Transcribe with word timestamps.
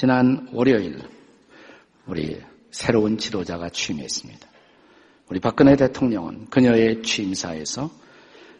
지난 0.00 0.48
월요일 0.52 0.98
우리 2.06 2.40
새로운 2.70 3.18
지도자가 3.18 3.68
취임했습니다. 3.68 4.48
우리 5.28 5.40
박근혜 5.40 5.76
대통령은 5.76 6.46
그녀의 6.46 7.02
취임사에서 7.02 7.90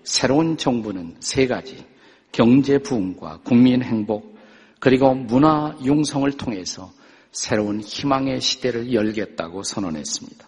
새로운 0.03 0.59
정부는 0.59 1.17
세 1.21 1.47
가지 1.47 1.83
경제 2.31 2.77
부흥과 2.77 3.41
국민 3.43 3.83
행복 3.83 4.37
그리고 4.81 5.15
문화 5.15 5.75
융성을 5.83 6.31
통해서 6.33 6.93
새로운 7.33 7.81
희망의 7.81 8.43
시대를 8.43 8.93
열겠다고 8.93 9.63
선언했습니다. 9.63 10.47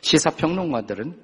시사평론가들은 0.00 1.22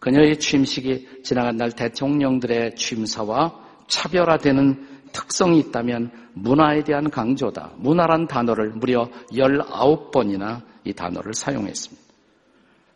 그녀의 0.00 0.40
취임식이 0.40 1.22
지나간 1.22 1.56
날 1.56 1.70
대통령들의 1.70 2.74
취임사와 2.74 3.68
차별화되는 3.86 4.97
특성이 5.12 5.58
있다면 5.60 6.10
문화에 6.34 6.82
대한 6.84 7.10
강조다. 7.10 7.72
문화란 7.76 8.26
단어를 8.26 8.70
무려 8.70 9.08
19번이나 9.32 10.62
이 10.84 10.92
단어를 10.92 11.34
사용했습니다. 11.34 12.08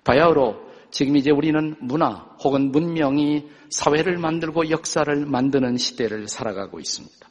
바야흐로 0.05 0.73
지금 0.91 1.17
이제 1.17 1.31
우리는 1.31 1.75
문화 1.81 2.11
혹은 2.45 2.71
문명이 2.71 3.49
사회를 3.71 4.19
만들고 4.19 4.71
역사를 4.71 5.15
만드는 5.27 5.77
시대를 5.77 6.29
살아가고 6.29 6.79
있습니다. 6.79 7.29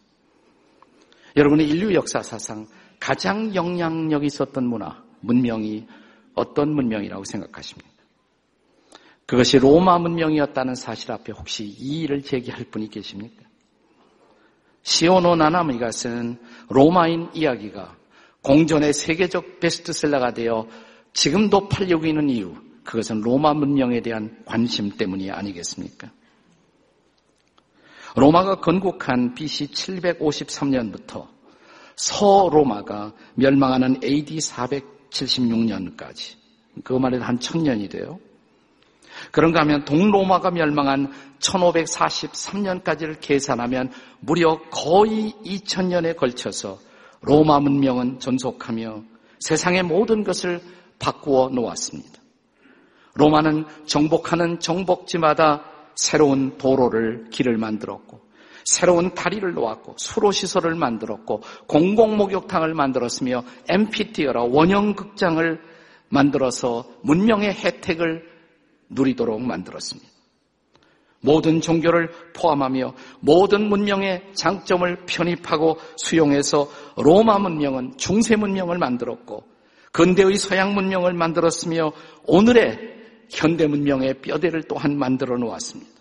여러분의 1.37 1.69
인류 1.69 1.93
역사 1.93 2.21
사상 2.21 2.65
가장 2.99 3.53
영향력 3.55 4.23
있었던 4.25 4.65
문화, 4.65 5.03
문명이 5.21 5.87
어떤 6.33 6.73
문명이라고 6.73 7.23
생각하십니까? 7.23 7.91
그것이 9.25 9.59
로마 9.59 9.97
문명이었다는 9.97 10.75
사실 10.75 11.11
앞에 11.11 11.31
혹시 11.31 11.63
이의를 11.65 12.21
제기할 12.21 12.65
분이 12.65 12.89
계십니까? 12.89 13.50
시오노 14.83 15.35
나나미가 15.35 15.91
쓴 15.91 16.37
로마인 16.69 17.29
이야기가 17.33 17.95
공전의 18.41 18.93
세계적 18.93 19.59
베스트셀러가 19.59 20.33
되어 20.33 20.67
지금도 21.13 21.67
팔리고 21.67 22.05
있는 22.05 22.29
이유, 22.29 22.55
그것은 22.83 23.21
로마 23.21 23.53
문명에 23.53 24.01
대한 24.01 24.41
관심 24.45 24.89
때문이 24.91 25.29
아니겠습니까? 25.29 26.09
로마가 28.15 28.55
건국한 28.55 29.35
BC 29.35 29.67
753년부터 29.67 31.27
서로마가 31.95 33.13
멸망하는 33.35 34.01
AD 34.03 34.37
476년까지, 34.37 36.35
그말 36.83 37.13
해도 37.13 37.23
한 37.23 37.39
천년이 37.39 37.89
돼요. 37.89 38.19
그런가 39.31 39.61
하면 39.61 39.85
동로마가 39.85 40.51
멸망한 40.51 41.11
1543년까지를 41.39 43.17
계산하면 43.19 43.91
무려 44.19 44.59
거의 44.69 45.33
2000년에 45.45 46.15
걸쳐서 46.15 46.79
로마 47.21 47.59
문명은 47.59 48.19
전속하며 48.19 49.03
세상의 49.39 49.83
모든 49.83 50.23
것을 50.23 50.61
바꾸어 50.99 51.49
놓았습니다. 51.49 52.21
로마는 53.15 53.65
정복하는 53.85 54.59
정복지마다 54.59 55.63
새로운 55.95 56.57
도로를 56.57 57.29
길을 57.31 57.57
만들었고 57.57 58.21
새로운 58.63 59.13
다리를 59.13 59.53
놓았고 59.53 59.95
수로시설을 59.97 60.75
만들었고 60.75 61.41
공공목욕탕을 61.67 62.73
만들었으며 62.73 63.43
엠피티어라 63.67 64.43
원형극장을 64.43 65.61
만들어서 66.09 66.85
문명의 67.01 67.53
혜택을 67.53 68.30
누리도록 68.91 69.41
만들었습니다. 69.41 70.09
모든 71.21 71.61
종교를 71.61 72.09
포함하며 72.33 72.93
모든 73.19 73.69
문명의 73.69 74.23
장점을 74.33 75.05
편입하고 75.05 75.77
수용해서 75.95 76.67
로마 76.97 77.37
문명은 77.37 77.97
중세 77.97 78.35
문명을 78.35 78.77
만들었고 78.77 79.43
근대의 79.91 80.35
서양 80.35 80.73
문명을 80.73 81.13
만들었으며 81.13 81.91
오늘의 82.25 83.01
현대 83.29 83.67
문명의 83.67 84.15
뼈대를 84.21 84.63
또한 84.63 84.97
만들어 84.97 85.37
놓았습니다. 85.37 85.91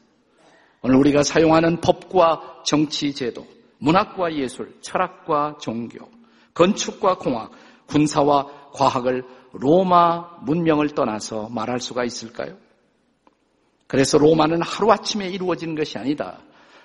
오늘 0.83 0.97
우리가 0.97 1.23
사용하는 1.23 1.81
법과 1.81 2.63
정치 2.65 3.15
제도, 3.15 3.47
문학과 3.79 4.35
예술, 4.35 4.75
철학과 4.81 5.59
종교, 5.61 6.09
건축과 6.55 7.17
공학, 7.17 7.51
군사와 7.87 8.47
과학을 8.73 9.25
로마 9.53 10.39
문명을 10.43 10.91
떠나서 10.91 11.49
말할 11.51 11.81
수가 11.81 12.05
있을까요? 12.05 12.57
그래서 13.91 14.19
로마는 14.19 14.63
하루아침에 14.63 15.29
이루어진 15.31 15.75
것이 15.75 15.99
아니다. 15.99 16.39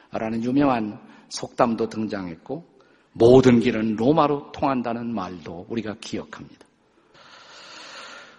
라는 0.10 0.44
유명한 0.44 1.00
속담도 1.30 1.88
등장했고 1.88 2.66
모든 3.12 3.60
길은 3.60 3.96
로마로 3.96 4.52
통한다는 4.52 5.14
말도 5.14 5.68
우리가 5.70 5.98
기억합니다. 6.02 6.66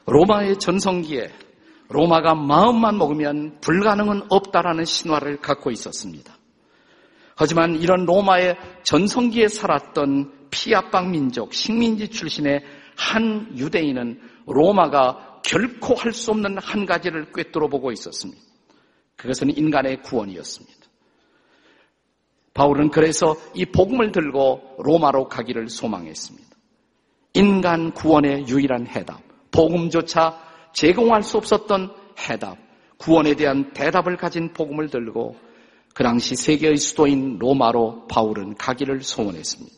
로마의 0.06 0.58
전성기에 0.58 1.28
로마가 1.90 2.34
마음만 2.34 2.98
먹으면 2.98 3.58
불가능은 3.60 4.22
없다라는 4.30 4.84
신화를 4.84 5.36
갖고 5.36 5.70
있었습니다. 5.70 6.36
하지만 7.36 7.76
이런 7.76 8.04
로마의 8.04 8.56
전성기에 8.82 9.46
살았던 9.46 10.48
피압방 10.50 11.12
민족, 11.12 11.54
식민지 11.54 12.08
출신의 12.08 12.64
한 12.96 13.56
유대인은 13.56 14.20
로마가 14.48 15.42
결코 15.44 15.94
할 15.94 16.12
수 16.12 16.32
없는 16.32 16.58
한 16.58 16.84
가지를 16.84 17.30
꿰뚫어 17.30 17.68
보고 17.68 17.92
있었습니다. 17.92 18.45
그것은 19.16 19.56
인간의 19.56 20.02
구원이었습니다. 20.02 20.76
바울은 22.54 22.90
그래서 22.90 23.36
이 23.54 23.66
복음을 23.66 24.12
들고 24.12 24.76
로마로 24.78 25.28
가기를 25.28 25.68
소망했습니다. 25.68 26.48
인간 27.34 27.92
구원의 27.92 28.48
유일한 28.48 28.86
해답, 28.86 29.20
복음조차 29.50 30.40
제공할 30.72 31.22
수 31.22 31.36
없었던 31.36 31.92
해답, 32.18 32.56
구원에 32.96 33.34
대한 33.34 33.72
대답을 33.74 34.16
가진 34.16 34.54
복음을 34.54 34.88
들고 34.88 35.36
그 35.94 36.02
당시 36.02 36.34
세계의 36.34 36.76
수도인 36.76 37.38
로마로 37.38 38.06
바울은 38.06 38.54
가기를 38.56 39.02
소원했습니다. 39.02 39.76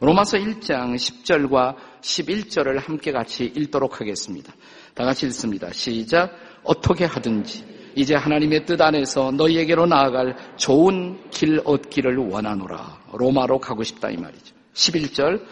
로마서 0.00 0.38
1장 0.38 0.94
10절과 0.94 1.76
11절을 2.00 2.80
함께 2.80 3.12
같이 3.12 3.44
읽도록 3.44 4.00
하겠습니다. 4.00 4.52
다 4.94 5.04
같이 5.04 5.26
읽습니다. 5.26 5.72
시작. 5.72 6.32
어떻게 6.62 7.04
하든지 7.04 7.79
이제 8.00 8.14
하나님의 8.14 8.64
뜻 8.64 8.80
안에서 8.80 9.30
너희에게로 9.32 9.84
나아갈 9.84 10.34
좋은 10.56 11.18
길 11.30 11.60
얻기를 11.62 12.16
원하노라. 12.16 12.98
로마로 13.12 13.58
가고 13.58 13.82
싶다 13.84 14.08
이 14.08 14.16
말이죠. 14.16 14.54
11절 14.72 15.44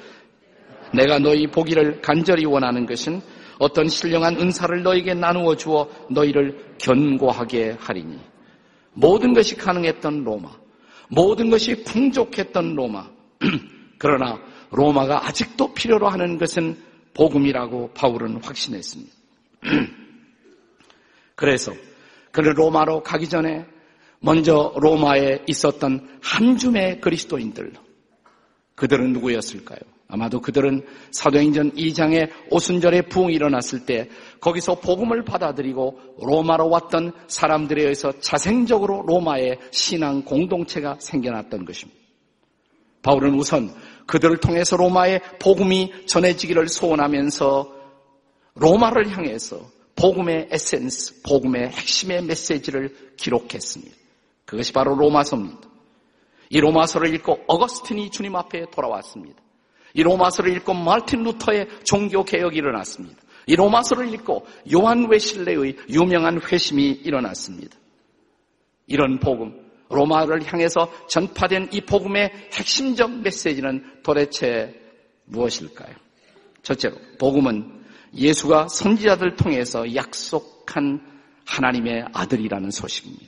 내가 0.95 1.19
너희 1.19 1.47
보기를 1.47 2.01
간절히 2.01 2.47
원하는 2.47 2.87
것은 2.87 3.21
어떤 3.59 3.87
신령한 3.87 4.41
은사를 4.41 4.83
너에게 4.83 5.13
나누어 5.13 5.57
주어 5.57 5.87
너희를 6.09 6.77
견고하게 6.79 7.77
하리니 7.79 8.19
모든 8.95 9.35
것이 9.35 9.55
가능했던 9.55 10.25
로마 10.25 10.49
모든 11.11 11.51
것이 11.51 11.85
풍족했던 11.85 12.75
로마 12.77 13.11
그러나 13.99 14.41
로마가 14.71 15.27
아직도 15.27 15.75
필요로 15.75 16.09
하는 16.09 16.39
것은 16.39 16.79
복음이라고 17.13 17.91
바울은 17.93 18.41
확신했습니다. 18.43 19.13
그래서 21.35 21.73
그를 22.33 22.57
로마로 22.57 23.03
가기 23.03 23.29
전에 23.29 23.67
먼저 24.21 24.73
로마에 24.77 25.45
있었던 25.47 26.19
한 26.23 26.57
줌의 26.57 27.01
그리스도인들. 27.01 27.73
그들은 28.75 29.13
누구였을까요? 29.13 29.79
아마도 30.11 30.41
그들은 30.41 30.87
사도행전 31.11 31.73
2장의 31.73 32.31
오순절에 32.51 33.03
부흥이 33.03 33.35
일어났을 33.35 33.85
때 33.85 34.09
거기서 34.41 34.77
복음을 34.77 35.23
받아들이고 35.23 36.17
로마로 36.23 36.71
왔던 36.71 37.13
사람들에 37.27 37.83
의해서 37.83 38.13
자생적으로 38.19 39.03
로마의 39.03 39.59
신앙 39.71 40.23
공동체가 40.23 40.97
생겨났던 40.99 41.67
것입니다. 41.67 42.01
바울은 43.03 43.35
우선 43.35 43.71
그들을 44.07 44.39
통해서 44.39 44.77
로마의 44.77 45.21
복음이 45.39 46.07
전해지기를 46.07 46.69
소원하면서 46.69 47.75
로마를 48.55 49.11
향해서 49.11 49.61
복음의 49.99 50.49
에센스, 50.53 51.23
복음의 51.23 51.71
핵심의 51.71 52.23
메시지를 52.23 53.15
기록했습니다. 53.17 53.97
그것이 54.45 54.73
바로 54.73 54.95
로마서입니다. 54.95 55.69
이 56.51 56.61
로마서를 56.61 57.13
읽고 57.17 57.45
어거스틴이 57.49 58.11
주님 58.11 58.37
앞에 58.37 58.67
돌아왔습니다. 58.71 59.43
이 59.95 60.03
로마서를 60.03 60.57
읽고 60.57 60.73
마틴 60.75 61.25
루터의 61.25 61.69
종교 61.85 62.25
개혁이 62.25 62.57
일어났습니다. 62.57 63.21
이 63.47 63.57
로마서를 63.57 64.13
읽고 64.15 64.47
요한 64.73 65.11
웨슬레의 65.11 65.77
유명한 65.91 66.41
회심이 66.41 66.91
일어났습니다. 66.91 67.77
이런 68.87 69.19
복음, 69.19 69.69
로마를 69.91 70.45
향해서 70.45 70.93
전파된 71.09 71.71
이 71.73 71.81
복음의 71.81 72.31
핵심적 72.53 73.21
메시지는 73.21 74.01
도대체 74.03 74.81
무엇일까요? 75.25 75.95
첫째로, 76.63 76.97
복음은 77.19 77.78
예수가 78.15 78.69
선지자들 78.69 79.37
통해서 79.37 79.95
약속한 79.95 81.01
하나님의 81.45 82.07
아들이라는 82.13 82.71
소식입니다. 82.71 83.27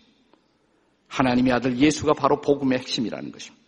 하나님의 1.08 1.52
아들 1.52 1.78
예수가 1.78 2.12
바로 2.14 2.40
복음의 2.40 2.78
핵심이라는 2.78 3.32
것입니다. 3.32 3.60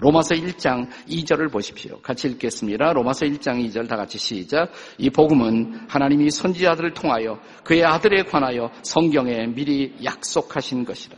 로마서 0.00 0.36
1장 0.36 0.88
2절을 1.08 1.50
보십시오. 1.50 2.00
같이 2.00 2.28
읽겠습니다. 2.28 2.92
로마서 2.92 3.26
1장 3.26 3.68
2절 3.68 3.88
다 3.88 3.96
같이 3.96 4.16
시작. 4.16 4.70
이 4.96 5.10
복음은 5.10 5.88
하나님이 5.88 6.30
선지자들을 6.30 6.94
통하여 6.94 7.40
그의 7.64 7.84
아들에 7.84 8.22
관하여 8.22 8.70
성경에 8.82 9.48
미리 9.48 9.96
약속하신 10.04 10.84
것이라. 10.84 11.16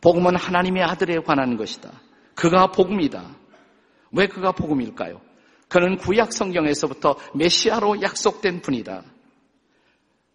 복음은 0.00 0.36
하나님의 0.36 0.84
아들에 0.84 1.18
관한 1.20 1.56
것이다. 1.56 1.90
그가 2.36 2.68
복음이다. 2.68 3.36
왜 4.12 4.28
그가 4.28 4.52
복음일까요? 4.52 5.20
그는 5.68 5.96
구약 5.96 6.32
성경에서부터 6.32 7.16
메시아로 7.34 8.02
약속된 8.02 8.62
분이다. 8.62 9.02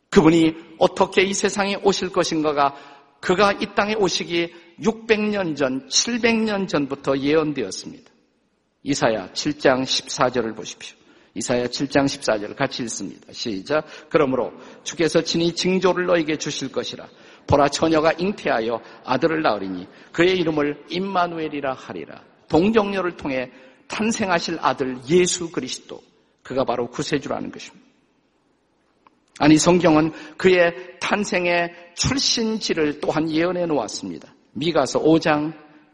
그분이 0.10 0.54
어떻게 0.78 1.24
이 1.24 1.34
세상에 1.34 1.76
오실 1.84 2.12
것인가가 2.12 2.76
그가 3.20 3.54
이 3.54 3.74
땅에 3.74 3.96
오시기 3.96 4.54
600년 4.80 5.56
전, 5.56 5.88
700년 5.88 6.68
전부터 6.68 7.18
예언되었습니다. 7.18 8.12
이사야 8.84 9.30
7장 9.32 9.84
14절을 9.84 10.56
보십시오. 10.56 10.98
이사야 11.36 11.68
7장 11.68 12.06
14절을 12.06 12.56
같이 12.56 12.84
읽습니다. 12.84 13.32
시작. 13.32 13.86
그러므로 14.10 14.52
주께서 14.84 15.22
친히 15.22 15.56
징조를 15.56 16.06
너에게 16.06 16.38
주실 16.38 16.72
것이라. 16.72 17.08
보라 17.48 17.70
처녀가 17.70 18.12
잉태하여 18.12 18.82
아들을 19.06 19.42
낳으리니 19.42 19.88
그의 20.12 20.38
이름을 20.38 20.84
임마누엘이라 20.90 21.74
하리라. 21.74 22.22
동정녀를 22.50 23.18
통해 23.18 23.52
탄생하실 23.94 24.58
아들 24.60 24.98
예수 25.08 25.52
그리스도. 25.52 26.02
그가 26.42 26.66
바로 26.66 26.90
구세주라는 26.90 27.52
것입니다. 27.52 27.86
아니 29.40 29.58
성경은 29.58 30.12
그의 30.38 30.74
탄생의 31.00 31.72
출신지를 31.96 33.00
또한 33.00 33.30
예언해 33.30 33.66
놓았습니다. 33.66 34.34
미가서 34.54 35.00
5장 35.00 35.54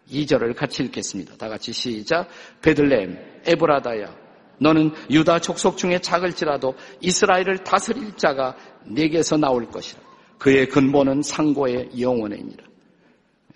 2절을 0.09 0.55
같이 0.55 0.83
읽겠습니다. 0.83 1.35
다 1.35 1.49
같이 1.49 1.71
시작. 1.71 2.27
베들레헴 2.61 3.41
에브라다야 3.45 4.15
너는 4.59 4.91
유다 5.09 5.39
족속 5.39 5.77
중에 5.77 5.99
작을지라도 5.99 6.75
이스라엘을 7.01 7.63
다스릴 7.63 8.17
자가 8.17 8.55
내게서 8.85 9.37
나올 9.37 9.69
것이라. 9.69 10.01
그의 10.37 10.67
근본은 10.67 11.21
상고의 11.21 11.99
영원이니라. 11.99 12.65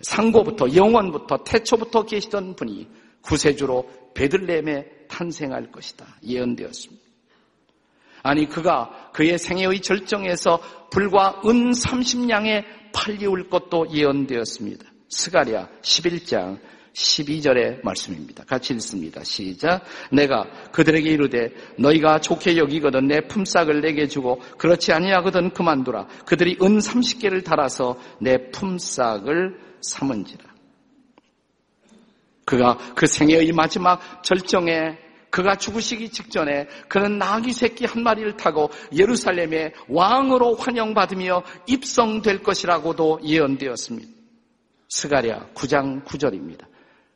상고부터 0.00 0.74
영원부터 0.74 1.44
태초부터 1.44 2.04
계시던 2.04 2.56
분이 2.56 2.88
구세주로 3.24 3.88
베들레헴에 4.14 5.06
탄생할 5.08 5.70
것이다. 5.70 6.06
예언되었습니다. 6.24 7.04
아니 8.22 8.48
그가 8.48 9.10
그의 9.12 9.38
생애의 9.38 9.80
절정에서 9.80 10.60
불과 10.90 11.42
은 11.44 11.72
30냥에 11.72 12.64
팔리울 12.92 13.50
것도 13.50 13.88
예언되었습니다. 13.92 14.84
스가랴 15.08 15.68
11장 15.82 16.58
12절의 16.94 17.84
말씀입니다. 17.84 18.44
같이 18.44 18.72
읽습니다. 18.74 19.22
시작. 19.24 19.82
내가 20.10 20.46
그들에게 20.70 21.10
이르되 21.10 21.52
너희가 21.76 22.20
좋게 22.20 22.56
여기거든 22.56 23.08
내 23.08 23.20
품삯을 23.22 23.80
내게 23.80 24.06
주고 24.06 24.40
그렇지 24.58 24.92
아니하거든 24.92 25.50
그만두라. 25.50 26.06
그들이 26.24 26.56
은 26.62 26.78
30개를 26.78 27.44
달아서 27.44 27.98
내 28.20 28.50
품삯을 28.50 29.58
삼은지라. 29.80 30.53
그가 32.44 32.78
그 32.94 33.06
생애의 33.06 33.52
마지막 33.52 34.22
절정에 34.22 34.98
그가 35.30 35.56
죽으시기 35.56 36.10
직전에 36.10 36.68
그는 36.88 37.18
나귀 37.18 37.52
새끼 37.52 37.86
한 37.86 38.04
마리를 38.04 38.36
타고 38.36 38.70
예루살렘의 38.96 39.72
왕으로 39.88 40.54
환영받으며 40.54 41.42
입성될 41.66 42.44
것이라고도 42.44 43.20
예언되었습니다. 43.24 44.08
스가랴 44.88 45.48
9장 45.54 46.04
9절입니다. 46.04 46.66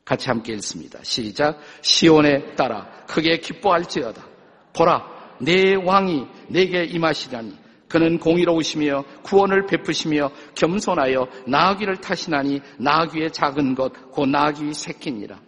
같이 0.05 0.29
함께 0.29 0.55
읽습니다. 0.55 0.99
시작. 1.03 1.61
시온에 1.83 2.57
따라 2.57 3.05
크게 3.07 3.39
기뻐할지어다. 3.39 4.27
보라, 4.75 5.37
내 5.41 5.75
왕이 5.77 6.27
내게 6.49 6.85
임하시다니. 6.85 7.68
그는 7.88 8.19
공의로우시며 8.19 9.05
구원을 9.23 9.67
베푸시며 9.67 10.31
겸손하여 10.55 11.26
나귀를 11.46 12.00
타시나니 12.00 12.61
나귀의 12.79 13.32
작은 13.32 13.75
것, 13.75 13.93
곧 14.12 14.26
나귀 14.26 14.75
새끼니라. 14.75 15.40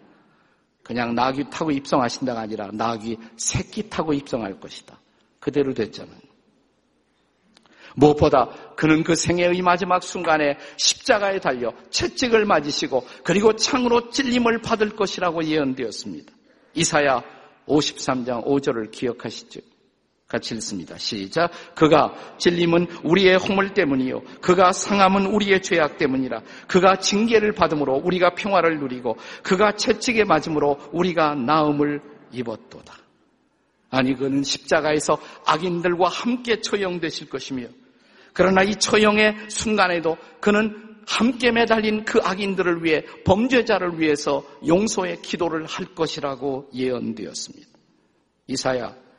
그냥 0.83 1.15
나귀 1.15 1.51
타고 1.51 1.71
입성하신다가 1.71 2.41
아니라 2.41 2.71
나귀 2.73 3.17
새끼 3.37 3.89
타고 3.89 4.13
입성할 4.13 4.59
것이다. 4.59 4.99
그대로 5.39 5.73
됐잖아요. 5.75 6.19
무엇보다 7.97 8.49
그는 8.77 9.03
그 9.03 9.15
생애의 9.15 9.63
마지막 9.63 10.03
순간에 10.03 10.57
십자가에 10.77 11.41
달려 11.41 11.73
채찍을 11.91 12.45
맞으시고 12.45 13.05
그리고 13.25 13.55
창으로 13.55 14.11
찔림을 14.11 14.63
받을 14.63 14.91
것이라고 14.91 15.45
예언되었습니다. 15.45 16.33
이사야 16.75 17.23
53장 17.67 18.45
5절을 18.45 18.91
기억하시죠? 18.91 19.61
같이 20.31 20.55
읽습니다. 20.55 20.97
시작. 20.97 21.51
그가 21.75 22.15
찔림은 22.39 22.87
우리의 23.03 23.37
허물 23.37 23.75
때문이요. 23.75 24.23
그가 24.41 24.71
상함은 24.71 25.27
우리의 25.27 25.61
죄악 25.61 25.99
때문이라. 25.99 26.43
그가 26.69 26.97
징계를 26.97 27.53
받음으로 27.53 27.97
우리가 28.05 28.37
평화를 28.37 28.79
누리고 28.79 29.17
그가 29.43 29.73
채찍에 29.73 30.23
맞음으로 30.25 30.79
우리가 30.93 31.35
나음을 31.35 32.01
입었도다. 32.31 32.95
아니 33.91 34.15
그는 34.15 34.45
십자가에서 34.45 35.19
악인들과 35.47 36.09
함께 36.09 36.61
처형되실 36.61 37.29
것이며 37.29 37.67
그러나 38.33 38.63
이 38.63 38.77
처형의 38.77 39.51
순간에도 39.51 40.17
그는 40.41 40.97
함께 41.09 41.51
매달린 41.51 42.05
그 42.05 42.21
악인들을 42.23 42.85
위해 42.85 43.03
범죄자를 43.25 43.99
위해서 43.99 44.45
용서의 44.65 45.23
기도를 45.23 45.67
할 45.67 45.87
것이라고 45.87 46.71
예언되었습니다. 46.73 47.69
이사야 48.47 49.10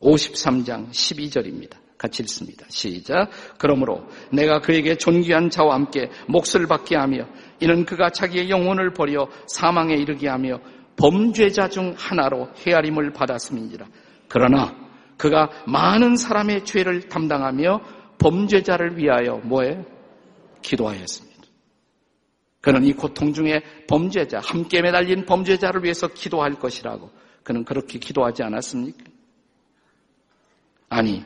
53장 0.00 0.90
12절입니다. 0.90 1.76
같이 1.98 2.22
읽습니다. 2.22 2.66
시작. 2.68 3.30
그러므로 3.58 4.06
내가 4.30 4.60
그에게 4.60 4.96
존귀한 4.96 5.50
자와 5.50 5.74
함께 5.74 6.10
몫을 6.28 6.66
받게 6.66 6.96
하며 6.96 7.26
이는 7.60 7.84
그가 7.84 8.10
자기의 8.10 8.50
영혼을 8.50 8.92
버려 8.92 9.28
사망에 9.46 9.94
이르게 9.94 10.28
하며 10.28 10.60
범죄자 10.96 11.68
중 11.68 11.94
하나로 11.96 12.50
헤아림을 12.66 13.12
받았음이니라. 13.12 13.86
그러나 14.28 14.74
그가 15.16 15.50
많은 15.66 16.16
사람의 16.16 16.64
죄를 16.64 17.08
담당하며 17.08 17.80
범죄자를 18.18 18.98
위하여 18.98 19.36
뭐에 19.44 19.84
기도하였습니다. 20.62 21.36
그는 22.60 22.84
이 22.84 22.92
고통 22.94 23.32
중에 23.32 23.62
범죄자, 23.88 24.40
함께 24.40 24.82
매달린 24.82 25.24
범죄자를 25.24 25.84
위해서 25.84 26.08
기도할 26.08 26.54
것이라고 26.54 27.10
그는 27.44 27.64
그렇게 27.64 27.98
기도하지 27.98 28.42
않았습니까? 28.42 29.15
아니, 30.88 31.24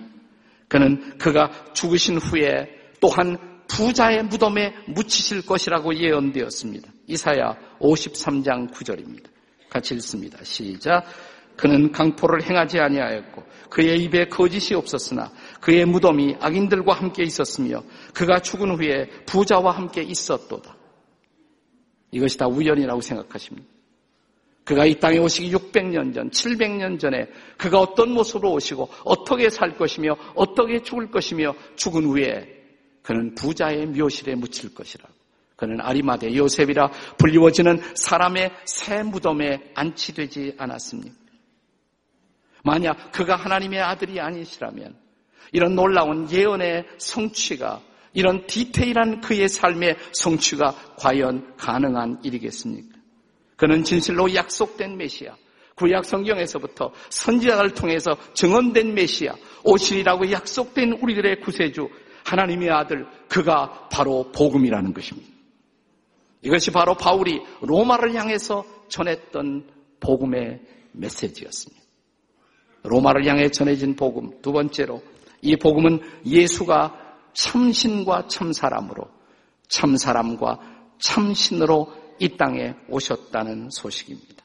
그는 0.69 1.19
그가 1.19 1.50
죽으신 1.73 2.19
후에 2.19 2.69
또한 3.00 3.37
부자의 3.67 4.25
무덤에 4.25 4.75
묻히실 4.88 5.47
것이라고 5.47 5.95
예언되었습니다. 5.95 6.90
이사야 7.07 7.57
53장 7.81 8.73
9절입니다. 8.73 9.25
같이 9.69 9.95
읽습니다. 9.95 10.38
시작. 10.43 11.05
그는 11.57 11.93
강포를 11.93 12.43
행하지 12.43 12.79
아니하였고 12.79 13.43
그의 13.69 14.02
입에 14.05 14.29
거짓이 14.29 14.75
없었으나 14.75 15.31
그의 15.61 15.85
무덤이 15.85 16.37
악인들과 16.40 16.95
함께 16.95 17.23
있었으며 17.23 17.83
그가 18.14 18.40
죽은 18.40 18.76
후에 18.76 19.09
부자와 19.26 19.76
함께 19.76 20.02
있었도다. 20.02 20.76
이것이 22.12 22.38
다 22.38 22.47
우연이라고 22.47 23.00
생각하십니다. 23.00 23.69
그가 24.71 24.87
이 24.87 25.00
땅에 25.00 25.19
오시기 25.19 25.50
600년 25.50 26.15
전, 26.15 26.31
700년 26.31 27.00
전에 27.00 27.27
그가 27.59 27.81
어떤 27.81 28.12
모습으로 28.12 28.53
오시고 28.53 28.89
어떻게 29.05 29.50
살 29.50 29.77
것이며 29.77 30.17
어떻게 30.37 30.81
죽을 30.81 31.11
것이며 31.11 31.57
죽은 31.75 32.05
후에 32.05 32.47
그는 33.03 33.35
부자의 33.35 33.87
묘실에 33.87 34.37
묻힐 34.37 34.73
것이라. 34.73 35.09
그는 35.57 35.81
아리마대 35.81 36.37
요셉이라 36.37 36.89
불리워지는 37.19 37.83
사람의 37.97 38.53
새 38.65 39.03
무덤에 39.03 39.73
안치되지 39.75 40.55
않았습니까? 40.57 41.17
만약 42.62 43.11
그가 43.11 43.35
하나님의 43.35 43.81
아들이 43.81 44.21
아니시라면 44.21 44.95
이런 45.50 45.75
놀라운 45.75 46.31
예언의 46.31 46.87
성취가 46.97 47.83
이런 48.12 48.47
디테일한 48.47 49.21
그의 49.21 49.49
삶의 49.49 49.97
성취가 50.12 50.95
과연 50.97 51.57
가능한 51.57 52.21
일이겠습니까? 52.23 53.00
그는 53.61 53.85
진실로 53.85 54.35
약속된 54.35 54.97
메시아, 54.97 55.37
구약 55.75 56.07
성경에서부터 56.07 56.93
선지자를 57.11 57.75
통해서 57.75 58.17
증언된 58.33 58.95
메시아, 58.95 59.35
오실이라고 59.64 60.33
약속된 60.33 60.93
우리들의 61.02 61.40
구세주, 61.40 61.87
하나님의 62.25 62.71
아들, 62.71 63.07
그가 63.29 63.90
바로 63.93 64.33
복음이라는 64.33 64.95
것입니다. 64.95 65.29
이것이 66.40 66.71
바로 66.71 66.95
바울이 66.95 67.43
로마를 67.61 68.14
향해서 68.14 68.64
전했던 68.88 69.69
복음의 70.00 70.61
메시지였습니다. 70.93 71.83
로마를 72.85 73.26
향해 73.26 73.50
전해진 73.50 73.95
복음, 73.95 74.40
두 74.40 74.52
번째로 74.52 75.02
이 75.43 75.55
복음은 75.57 76.00
예수가 76.25 76.97
참신과 77.35 78.29
참사람으로, 78.29 79.05
참사람과 79.69 80.61
참신으로 80.99 82.00
이 82.21 82.37
땅에 82.37 82.75
오셨다는 82.89 83.71
소식입니다. 83.71 84.45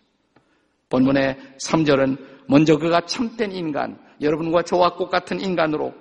본문의 0.89 1.38
3절은 1.60 2.17
먼저 2.48 2.77
그가 2.77 3.01
참된 3.01 3.51
인간, 3.51 4.00
여러분과 4.22 4.63
저와 4.63 4.96
똑같은 4.98 5.39
인간으로 5.39 5.94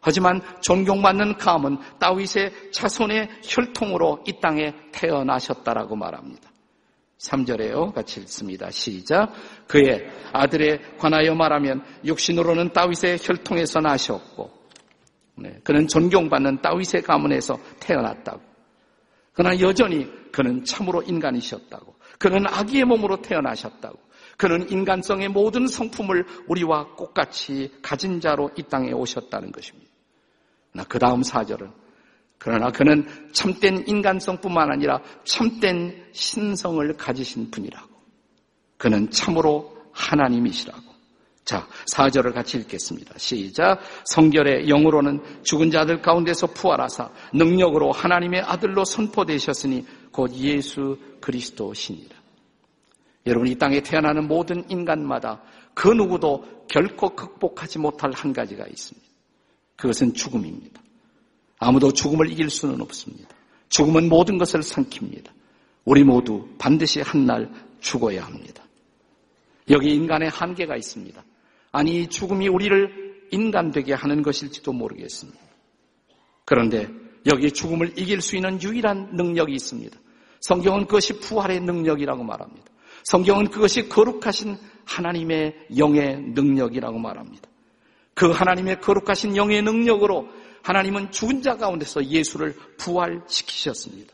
하지만 0.00 0.40
존경받는 0.62 1.36
감은 1.36 1.76
다윗의 1.98 2.70
자손의 2.72 3.28
혈통으로 3.42 4.24
이 4.26 4.40
땅에 4.40 4.74
태어나셨다라고 4.92 5.96
말합니다. 5.96 6.48
3절에요. 7.18 7.92
같이 7.92 8.20
읽습니다. 8.20 8.70
시작. 8.70 9.32
그의 9.66 10.08
아들에 10.32 10.78
관하여 10.98 11.34
말하면 11.34 11.82
육신으로는 12.04 12.72
다윗의 12.72 13.18
혈통에서 13.20 13.80
나셨고 13.80 14.50
네, 15.34 15.58
그는 15.62 15.86
존경받는 15.86 16.62
다윗의 16.62 17.02
가문에서 17.02 17.58
태어났다고. 17.80 18.47
그러나 19.38 19.60
여전히 19.60 20.10
그는 20.32 20.64
참으로 20.64 21.00
인간이셨다고. 21.00 21.94
그는 22.18 22.44
아기의 22.48 22.84
몸으로 22.86 23.22
태어나셨다고. 23.22 23.96
그는 24.36 24.68
인간성의 24.68 25.28
모든 25.28 25.68
성품을 25.68 26.26
우리와 26.48 26.96
똑같이 26.96 27.72
가진 27.80 28.20
자로 28.20 28.50
이 28.56 28.64
땅에 28.64 28.90
오셨다는 28.90 29.52
것입니다. 29.52 29.88
그 30.88 30.98
다음 30.98 31.22
사절은 31.22 31.70
그러나 32.38 32.72
그는 32.72 33.06
참된 33.32 33.84
인간성뿐만 33.86 34.72
아니라 34.72 35.00
참된 35.22 36.04
신성을 36.10 36.96
가지신 36.96 37.52
분이라고. 37.52 37.90
그는 38.76 39.08
참으로 39.10 39.76
하나님이시라고. 39.92 40.87
자, 41.48 41.66
사절을 41.86 42.34
같이 42.34 42.58
읽겠습니다. 42.58 43.14
시작. 43.16 43.80
성결의 44.04 44.68
영으로는 44.68 45.22
죽은 45.44 45.70
자들 45.70 46.02
가운데서 46.02 46.48
부활하사 46.48 47.10
능력으로 47.32 47.90
하나님의 47.90 48.42
아들로 48.42 48.84
선포되셨으니 48.84 49.86
곧 50.12 50.30
예수 50.34 50.98
그리스도시니라. 51.22 52.14
여러분 53.24 53.48
이 53.48 53.56
땅에 53.56 53.80
태어나는 53.80 54.28
모든 54.28 54.62
인간마다 54.68 55.40
그 55.72 55.88
누구도 55.88 56.66
결코 56.68 57.14
극복하지 57.14 57.78
못할 57.78 58.12
한 58.12 58.34
가지가 58.34 58.66
있습니다. 58.66 59.08
그것은 59.76 60.12
죽음입니다. 60.12 60.82
아무도 61.60 61.90
죽음을 61.90 62.30
이길 62.30 62.50
수는 62.50 62.82
없습니다. 62.82 63.30
죽음은 63.70 64.10
모든 64.10 64.36
것을 64.36 64.60
삼킵니다. 64.60 65.30
우리 65.86 66.04
모두 66.04 66.46
반드시 66.58 67.00
한 67.00 67.24
날 67.24 67.50
죽어야 67.80 68.26
합니다. 68.26 68.62
여기 69.70 69.94
인간의 69.94 70.28
한계가 70.28 70.76
있습니다. 70.76 71.24
아니, 71.72 72.06
죽음이 72.08 72.48
우리를 72.48 73.28
인간되게 73.30 73.94
하는 73.94 74.22
것일지도 74.22 74.72
모르겠습니다. 74.72 75.38
그런데 76.44 76.88
여기 77.26 77.50
죽음을 77.52 77.98
이길 77.98 78.22
수 78.22 78.36
있는 78.36 78.60
유일한 78.62 79.10
능력이 79.12 79.52
있습니다. 79.52 79.98
성경은 80.40 80.86
그것이 80.86 81.20
부활의 81.20 81.60
능력이라고 81.60 82.22
말합니다. 82.22 82.66
성경은 83.04 83.48
그것이 83.48 83.88
거룩하신 83.88 84.56
하나님의 84.84 85.66
영의 85.76 86.20
능력이라고 86.34 86.98
말합니다. 86.98 87.48
그 88.14 88.30
하나님의 88.30 88.80
거룩하신 88.80 89.36
영의 89.36 89.62
능력으로 89.62 90.28
하나님은 90.62 91.10
죽은 91.10 91.42
자 91.42 91.56
가운데서 91.56 92.04
예수를 92.04 92.54
부활시키셨습니다. 92.78 94.12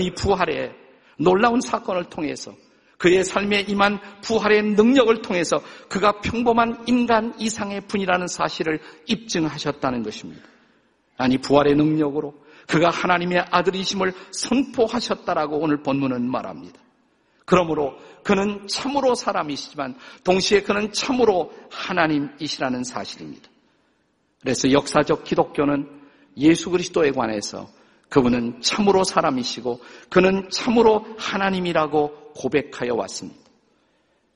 이 0.00 0.10
부활의 0.12 0.74
놀라운 1.18 1.60
사건을 1.60 2.04
통해서 2.04 2.52
그의 2.98 3.24
삶에 3.24 3.60
임한 3.60 4.00
부활의 4.22 4.62
능력을 4.74 5.22
통해서 5.22 5.62
그가 5.88 6.20
평범한 6.20 6.84
인간 6.86 7.32
이상의 7.38 7.82
분이라는 7.82 8.26
사실을 8.26 8.80
입증하셨다는 9.06 10.02
것입니다. 10.02 10.42
아니 11.16 11.38
부활의 11.38 11.74
능력으로 11.76 12.34
그가 12.66 12.90
하나님의 12.90 13.46
아들이심을 13.50 14.12
선포하셨다라고 14.32 15.58
오늘 15.58 15.82
본문은 15.82 16.28
말합니다. 16.28 16.78
그러므로 17.46 17.96
그는 18.22 18.66
참으로 18.68 19.14
사람이시지만 19.14 19.96
동시에 20.22 20.62
그는 20.62 20.92
참으로 20.92 21.50
하나님이시라는 21.70 22.84
사실입니다. 22.84 23.48
그래서 24.42 24.70
역사적 24.70 25.24
기독교는 25.24 25.88
예수 26.36 26.70
그리스도에 26.70 27.10
관해서 27.12 27.68
그분은 28.08 28.60
참으로 28.62 29.04
사람이시고 29.04 29.80
그는 30.08 30.48
참으로 30.50 31.04
하나님이라고 31.18 32.32
고백하여 32.34 32.94
왔습니다. 32.94 33.40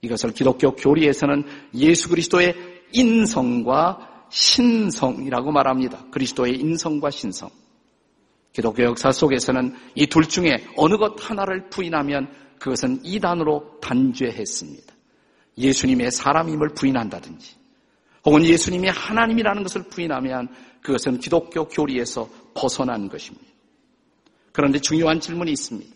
이것을 0.02 0.33
기독교 0.33 0.75
교리에서는 0.75 1.45
예수 1.75 2.09
그리스도의 2.09 2.55
인성과 2.93 4.26
신성이라고 4.31 5.52
말합니다. 5.52 6.05
그리스도의 6.11 6.57
인성과 6.57 7.11
신성. 7.11 7.50
기독교 8.52 8.83
역사 8.83 9.12
속에서는 9.12 9.75
이 9.95 10.07
둘 10.07 10.25
중에 10.25 10.67
어느 10.76 10.97
것 10.97 11.14
하나를 11.19 11.71
부인하면 11.71 12.31
그것은 12.59 13.00
이단으로 13.05 13.81
단죄했습니다. 13.81 14.93
예수님의 15.57 16.11
사람임을 16.11 16.71
부인한다든지 16.75 17.57
혹은 18.25 18.45
예수님이 18.45 18.88
하나님이라는 18.88 19.62
것을 19.62 19.85
부인하면 19.85 20.49
그것은 20.83 21.19
기독교 21.19 21.67
교리에서 21.69 22.29
벗어난 22.55 23.09
것입니다. 23.09 23.51
그런데 24.52 24.78
중요한 24.78 25.21
질문이 25.21 25.50
있습니다. 25.52 25.94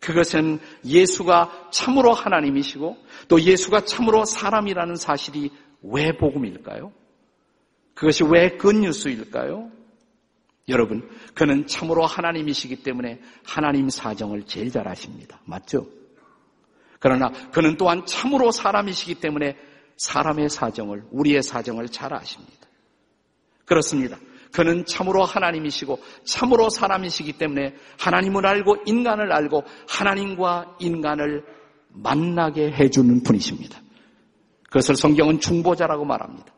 그것은 0.00 0.60
예수가 0.84 1.70
참으로 1.72 2.12
하나님이시고 2.12 2.96
또 3.28 3.40
예수가 3.40 3.84
참으로 3.84 4.24
사람이라는 4.24 4.96
사실이 4.96 5.50
왜 5.82 6.16
복음일까요? 6.16 6.92
그것이 7.94 8.24
왜 8.24 8.56
굿뉴스일까요? 8.56 9.70
여러분, 10.68 11.08
그는 11.34 11.66
참으로 11.66 12.04
하나님이시기 12.04 12.82
때문에 12.82 13.20
하나님 13.44 13.88
사정을 13.88 14.44
제일 14.44 14.70
잘 14.70 14.86
아십니다. 14.86 15.40
맞죠? 15.44 15.88
그러나 17.00 17.30
그는 17.52 17.76
또한 17.76 18.04
참으로 18.06 18.50
사람이시기 18.50 19.16
때문에 19.16 19.56
사람의 19.96 20.48
사정을, 20.50 21.04
우리의 21.10 21.42
사정을 21.42 21.88
잘 21.88 22.14
아십니다. 22.14 22.68
그렇습니다. 23.64 24.18
그는 24.52 24.84
참으로 24.86 25.24
하나님이시고 25.24 25.98
참으로 26.24 26.70
사람이시기 26.70 27.34
때문에 27.34 27.74
하나님을 27.98 28.46
알고 28.46 28.78
인간을 28.86 29.32
알고 29.32 29.64
하나님과 29.88 30.76
인간을 30.80 31.44
만나게 31.90 32.70
해주는 32.72 33.22
분이십니다. 33.22 33.80
그것을 34.64 34.96
성경은 34.96 35.40
중보자라고 35.40 36.04
말합니다. 36.04 36.52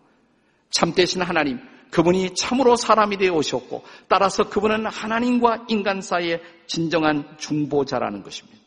참되신 0.70 1.22
하나님, 1.22 1.58
그분이 1.90 2.34
참으로 2.34 2.76
사람이 2.76 3.16
되어 3.16 3.34
오셨고 3.34 3.84
따라서 4.08 4.48
그분은 4.48 4.86
하나님과 4.86 5.66
인간 5.68 6.00
사이의 6.00 6.40
진정한 6.66 7.36
중보자라는 7.38 8.22
것입니다. 8.22 8.60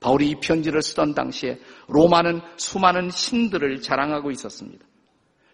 바울이 0.00 0.30
이 0.30 0.34
편지를 0.40 0.82
쓰던 0.82 1.14
당시에 1.14 1.60
로마는 1.88 2.40
수많은 2.56 3.10
신들을 3.10 3.82
자랑하고 3.82 4.30
있었습니다. 4.32 4.84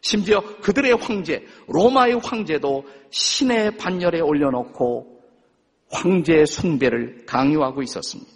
심지어 0.01 0.41
그들의 0.61 0.97
황제, 1.01 1.45
로마의 1.67 2.21
황제도 2.23 2.85
신의 3.11 3.77
반열에 3.77 4.21
올려놓고 4.21 5.19
황제 5.91 6.45
숭배를 6.45 7.25
강요하고 7.27 7.83
있었습니다. 7.83 8.31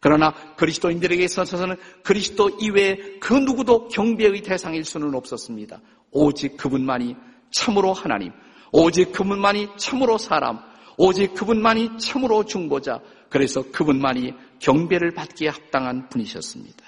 그러나 0.00 0.32
그리스도인들에게 0.56 1.24
있어서는 1.24 1.76
그리스도 2.02 2.50
이외에 2.60 3.18
그 3.20 3.34
누구도 3.34 3.88
경배의 3.88 4.42
대상일 4.42 4.84
수는 4.84 5.14
없었습니다. 5.14 5.80
오직 6.12 6.56
그분만이 6.56 7.16
참으로 7.50 7.92
하나님, 7.92 8.32
오직 8.72 9.12
그분만이 9.12 9.70
참으로 9.76 10.18
사람, 10.18 10.60
오직 10.96 11.34
그분만이 11.34 11.98
참으로 11.98 12.44
중보자, 12.44 13.00
그래서 13.28 13.62
그분만이 13.72 14.34
경배를 14.60 15.12
받기에 15.12 15.48
합당한 15.48 16.08
분이셨습니다. 16.08 16.84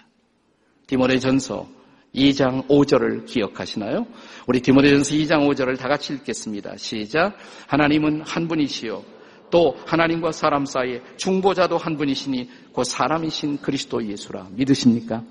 디모데 0.86 1.18
전서 1.18 1.68
2장 2.14 2.66
5절을 2.68 3.26
기억하시나요? 3.26 4.06
우리 4.46 4.60
디모데전서 4.60 5.14
2장 5.14 5.48
5절을 5.48 5.78
다 5.78 5.88
같이 5.88 6.14
읽겠습니다. 6.14 6.76
시작. 6.76 7.36
하나님은 7.66 8.22
한 8.22 8.48
분이시요. 8.48 9.04
또 9.50 9.76
하나님과 9.86 10.32
사람 10.32 10.66
사이에 10.66 11.02
중보자도 11.16 11.78
한 11.78 11.96
분이시니 11.96 12.50
그 12.74 12.84
사람이신 12.84 13.58
그리스도 13.58 14.04
예수라. 14.06 14.48
믿으십니까? 14.52 15.22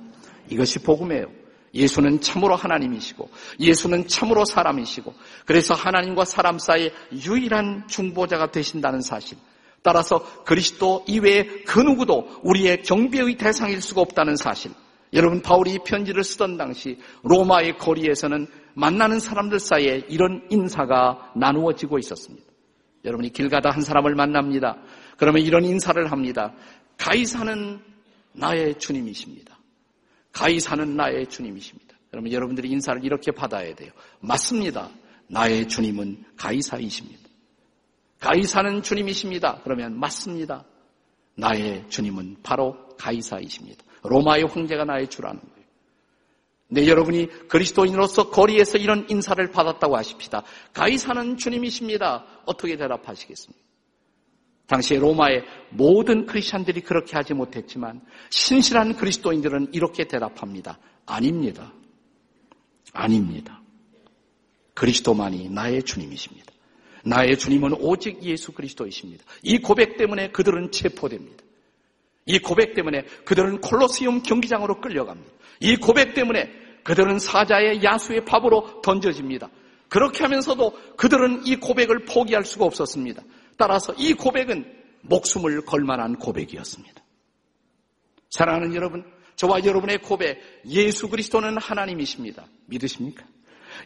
이것이 0.49 0.79
복음이에요. 0.79 1.25
예수는 1.73 2.21
참으로 2.21 2.55
하나님이시고 2.55 3.29
예수는 3.59 4.07
참으로 4.07 4.45
사람이시고 4.45 5.13
그래서 5.45 5.73
하나님과 5.73 6.25
사람 6.25 6.57
사이에 6.57 6.91
유일한 7.11 7.87
중보자가 7.87 8.51
되신다는 8.51 9.01
사실. 9.01 9.37
따라서 9.83 10.43
그리스도 10.43 11.03
이외에 11.07 11.43
그 11.65 11.79
누구도 11.79 12.27
우리의 12.43 12.83
경배의 12.83 13.37
대상일 13.37 13.81
수가 13.81 14.01
없다는 14.01 14.35
사실. 14.35 14.71
여러분 15.13 15.41
바울이 15.41 15.73
이 15.73 15.79
편지를 15.85 16.23
쓰던 16.23 16.57
당시 16.57 16.97
로마의 17.23 17.77
거리에서는 17.77 18.47
만나는 18.73 19.19
사람들 19.19 19.59
사이에 19.59 20.05
이런 20.09 20.45
인사가 20.49 21.31
나누어지고 21.35 21.97
있었습니다. 21.99 22.45
여러분이 23.05 23.31
길 23.31 23.49
가다 23.49 23.69
한 23.69 23.81
사람을 23.81 24.15
만납니다. 24.15 24.77
그러면 25.17 25.41
이런 25.41 25.63
인사를 25.63 26.11
합니다. 26.11 26.53
가이사는 26.97 27.79
나의 28.33 28.77
주님이십니다. 28.77 29.57
가이사는 30.33 30.95
나의 30.95 31.27
주님이십니다. 31.27 31.95
그러면 32.11 32.31
여러분들이 32.31 32.69
인사를 32.69 33.03
이렇게 33.03 33.31
받아야 33.31 33.73
돼요. 33.75 33.91
맞습니다. 34.19 34.89
나의 35.27 35.67
주님은 35.67 36.23
가이사이십니다. 36.37 37.27
가이사는 38.19 38.81
주님이십니다. 38.81 39.61
그러면 39.63 39.99
맞습니다. 39.99 40.65
나의 41.35 41.85
주님은 41.89 42.37
바로 42.43 42.87
가이사이십니다. 42.97 43.83
로마의 44.07 44.43
황제가 44.45 44.85
나의 44.85 45.07
주라는 45.09 45.39
거예요. 45.39 45.57
네, 46.69 46.87
여러분이 46.87 47.47
그리스도인으로서 47.47 48.29
거리에서 48.29 48.77
이런 48.77 49.05
인사를 49.09 49.49
받았다고 49.51 49.95
하십시다. 49.95 50.43
가이사는 50.73 51.37
주님이십니다. 51.37 52.25
어떻게 52.45 52.75
대답하시겠습니까? 52.75 53.67
당시에 54.67 54.99
로마의 54.99 55.45
모든 55.69 56.25
크리스천들이 56.25 56.81
그렇게 56.81 57.15
하지 57.15 57.33
못했지만 57.33 58.01
신실한 58.29 58.97
그리스도인들은 58.97 59.69
이렇게 59.71 60.03
대답합니다. 60.03 60.77
아닙니다. 61.05 61.73
아닙니다. 62.91 63.61
그리스도만이 64.73 65.49
나의 65.49 65.83
주님이십니다. 65.83 66.51
나의 67.05 67.37
주님은 67.37 67.75
오직 67.79 68.21
예수 68.23 68.51
그리스도이십니다. 68.51 69.23
이 69.41 69.59
고백 69.59 69.95
때문에 69.95 70.31
그들은 70.31 70.71
체포됩니다. 70.71 71.46
이 72.27 72.39
고백 72.39 72.75
때문에 72.75 73.03
그들은 73.25 73.61
콜로세움 73.61 74.21
경기장으로 74.21 74.79
끌려갑니다. 74.81 75.31
이 75.61 75.77
고백 75.77 76.13
때문에 76.13 76.51
그들은 76.83 77.19
사자의 77.19 77.83
야수의 77.83 78.25
밥으로 78.25 78.81
던져집니다. 78.81 79.49
그렇게 79.89 80.23
하면서도 80.23 80.95
그들은 80.97 81.45
이 81.45 81.55
고백을 81.55 82.05
포기할 82.05 82.43
수가 82.43 82.65
없었습니다. 82.65 83.23
따라서 83.57 83.93
이 83.97 84.13
고백은 84.13 84.73
목숨을 85.01 85.65
걸 85.65 85.83
만한 85.83 86.17
고백이었습니다. 86.17 87.01
사랑하는 88.29 88.75
여러분, 88.75 89.05
저와 89.35 89.63
여러분의 89.63 89.99
고백, 90.01 90.41
예수 90.67 91.07
그리스도는 91.09 91.57
하나님이십니다. 91.57 92.45
믿으십니까? 92.65 93.23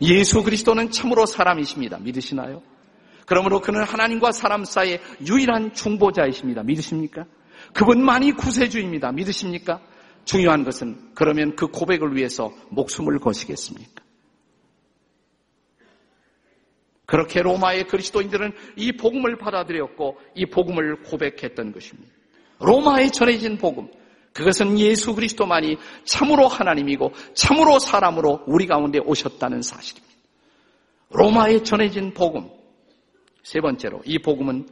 예수 0.01 0.41
그리스도는 0.41 0.89
참으로 0.89 1.25
사람이십니다. 1.25 1.99
믿으시나요? 1.99 2.63
그러므로 3.27 3.61
그는 3.61 3.83
하나님과 3.83 4.31
사람 4.31 4.65
사이의 4.65 4.99
유일한 5.27 5.73
중보자이십니다. 5.73 6.63
믿으십니까? 6.63 7.25
그분만이 7.73 8.33
구세주입니다. 8.33 9.11
믿으십니까? 9.11 9.81
중요한 10.25 10.63
것은 10.63 11.11
그러면 11.15 11.55
그 11.55 11.67
고백을 11.67 12.15
위해서 12.15 12.51
목숨을 12.69 13.19
거시겠습니까? 13.19 14.03
그렇게 17.05 17.41
로마의 17.41 17.87
그리스도인들은 17.87 18.53
이 18.77 18.93
복음을 18.93 19.37
받아들였고 19.37 20.17
이 20.35 20.45
복음을 20.45 21.03
고백했던 21.03 21.73
것입니다. 21.73 22.09
로마에 22.59 23.09
전해진 23.09 23.57
복음, 23.57 23.89
그것은 24.33 24.79
예수 24.79 25.13
그리스도만이 25.13 25.77
참으로 26.05 26.47
하나님이고 26.47 27.11
참으로 27.33 27.79
사람으로 27.79 28.43
우리 28.47 28.65
가운데 28.65 28.99
오셨다는 28.99 29.61
사실입니다. 29.61 30.15
로마에 31.09 31.63
전해진 31.63 32.13
복음. 32.13 32.49
세 33.43 33.59
번째로 33.59 34.01
이 34.05 34.19
복음은 34.19 34.69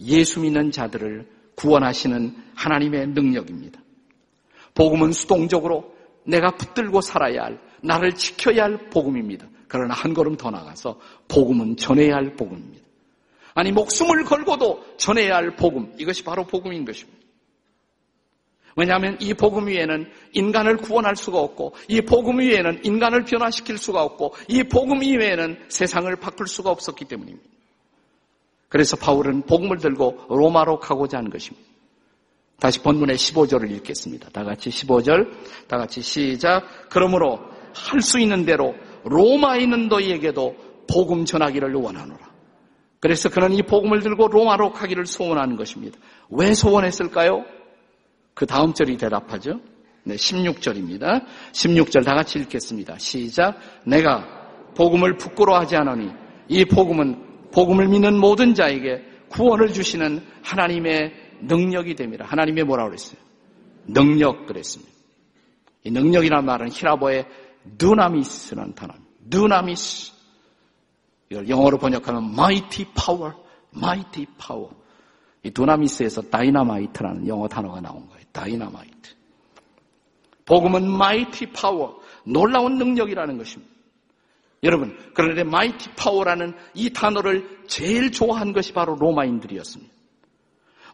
예수 0.00 0.40
믿는 0.40 0.70
자들을 0.70 1.37
구원하시는 1.58 2.34
하나님의 2.54 3.08
능력입니다. 3.08 3.80
복음은 4.74 5.12
수동적으로 5.12 5.92
내가 6.24 6.52
붙들고 6.52 7.00
살아야 7.00 7.44
할, 7.44 7.58
나를 7.82 8.12
지켜야 8.14 8.64
할 8.64 8.90
복음입니다. 8.90 9.46
그러나 9.66 9.94
한 9.94 10.14
걸음 10.14 10.36
더 10.36 10.50
나가서 10.50 10.98
복음은 11.26 11.76
전해야 11.76 12.14
할 12.14 12.36
복음입니다. 12.36 12.86
아니, 13.54 13.72
목숨을 13.72 14.24
걸고도 14.24 14.96
전해야 14.98 15.34
할 15.34 15.56
복음. 15.56 15.94
이것이 15.98 16.22
바로 16.22 16.46
복음인 16.46 16.84
것입니다. 16.84 17.18
왜냐하면 18.76 19.16
이 19.20 19.34
복음 19.34 19.66
위에는 19.66 20.08
인간을 20.34 20.76
구원할 20.76 21.16
수가 21.16 21.40
없고, 21.40 21.74
이 21.88 22.00
복음 22.00 22.38
위에는 22.38 22.84
인간을 22.84 23.24
변화시킬 23.24 23.78
수가 23.78 24.04
없고, 24.04 24.34
이 24.46 24.62
복음 24.62 25.02
이외에는 25.02 25.64
세상을 25.68 26.14
바꿀 26.16 26.46
수가 26.46 26.70
없었기 26.70 27.06
때문입니다. 27.06 27.57
그래서 28.68 28.96
바울은 28.96 29.42
복음을 29.42 29.78
들고 29.78 30.26
로마로 30.28 30.78
가고자 30.78 31.18
한 31.18 31.30
것입니다. 31.30 31.66
다시 32.60 32.82
본문의 32.82 33.16
15절을 33.16 33.70
읽겠습니다. 33.76 34.30
다 34.30 34.44
같이 34.44 34.68
15절, 34.70 35.30
다 35.68 35.78
같이 35.78 36.02
시작. 36.02 36.64
그러므로 36.90 37.38
할 37.72 38.00
수 38.00 38.18
있는 38.18 38.44
대로 38.44 38.74
로마에 39.04 39.60
있는 39.60 39.88
너희에게도 39.88 40.56
복음 40.90 41.24
전하기를 41.24 41.74
원하노라. 41.74 42.28
그래서 43.00 43.28
그는 43.28 43.52
이 43.52 43.62
복음을 43.62 44.00
들고 44.00 44.28
로마로 44.28 44.72
가기를 44.72 45.06
소원하는 45.06 45.56
것입니다. 45.56 45.98
왜 46.30 46.54
소원했을까요? 46.54 47.44
그 48.34 48.46
다음 48.46 48.74
절이 48.74 48.96
대답하죠. 48.96 49.60
네, 50.04 50.16
16절입니다. 50.16 51.24
16절 51.52 52.04
다 52.04 52.14
같이 52.14 52.38
읽겠습니다. 52.40 52.98
시작. 52.98 53.58
내가 53.84 54.26
복음을 54.74 55.16
부끄러워하지 55.16 55.76
않으니 55.76 56.10
이 56.48 56.64
복음은 56.64 57.27
복음을 57.58 57.88
믿는 57.88 58.20
모든 58.20 58.54
자에게 58.54 59.02
구원을 59.30 59.72
주시는 59.72 60.24
하나님의 60.44 61.12
능력이 61.40 61.96
됩니다. 61.96 62.24
하나님의 62.24 62.62
뭐라고 62.62 62.90
그랬어요? 62.90 63.20
능력 63.84 64.46
그랬습니다. 64.46 64.92
이 65.82 65.90
능력이라는 65.90 66.44
말은 66.44 66.70
헬라어의 66.70 67.26
두나미스라는 67.76 68.76
단어입니다. 68.76 69.10
두나미스. 69.24 70.12
이걸 71.30 71.48
영어로 71.48 71.78
번역하면 71.78 72.30
mighty 72.30 72.86
power, 72.94 73.34
mighty 73.74 74.26
power. 74.40 74.70
이 75.42 75.50
두나미스에서 75.50 76.22
dynamite라는 76.30 77.26
영어 77.26 77.48
단어가 77.48 77.80
나온 77.80 78.06
거예요. 78.06 78.22
다이나마이트. 78.30 79.16
복음은 80.44 80.84
mighty 80.84 81.52
power, 81.52 81.94
놀라운 82.22 82.78
능력이라는 82.78 83.36
것입니다. 83.36 83.77
여러분, 84.62 84.98
그런데 85.14 85.42
mighty 85.42 85.94
power라는 85.94 86.54
이 86.74 86.90
단어를 86.90 87.64
제일 87.68 88.10
좋아한 88.10 88.52
것이 88.52 88.72
바로 88.72 88.96
로마인들이었습니다. 88.96 89.92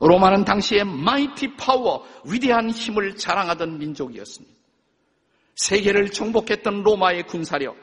로마는 0.01 0.45
당시에 0.45 0.81
mighty 0.81 1.57
power, 1.57 2.01
위대한 2.27 2.71
힘을 2.71 3.17
자랑하던 3.17 3.79
민족이었습니다. 3.79 4.55
세계를 5.55 6.11
정복했던 6.11 6.83
로마의 6.83 7.25
군사력. 7.27 7.77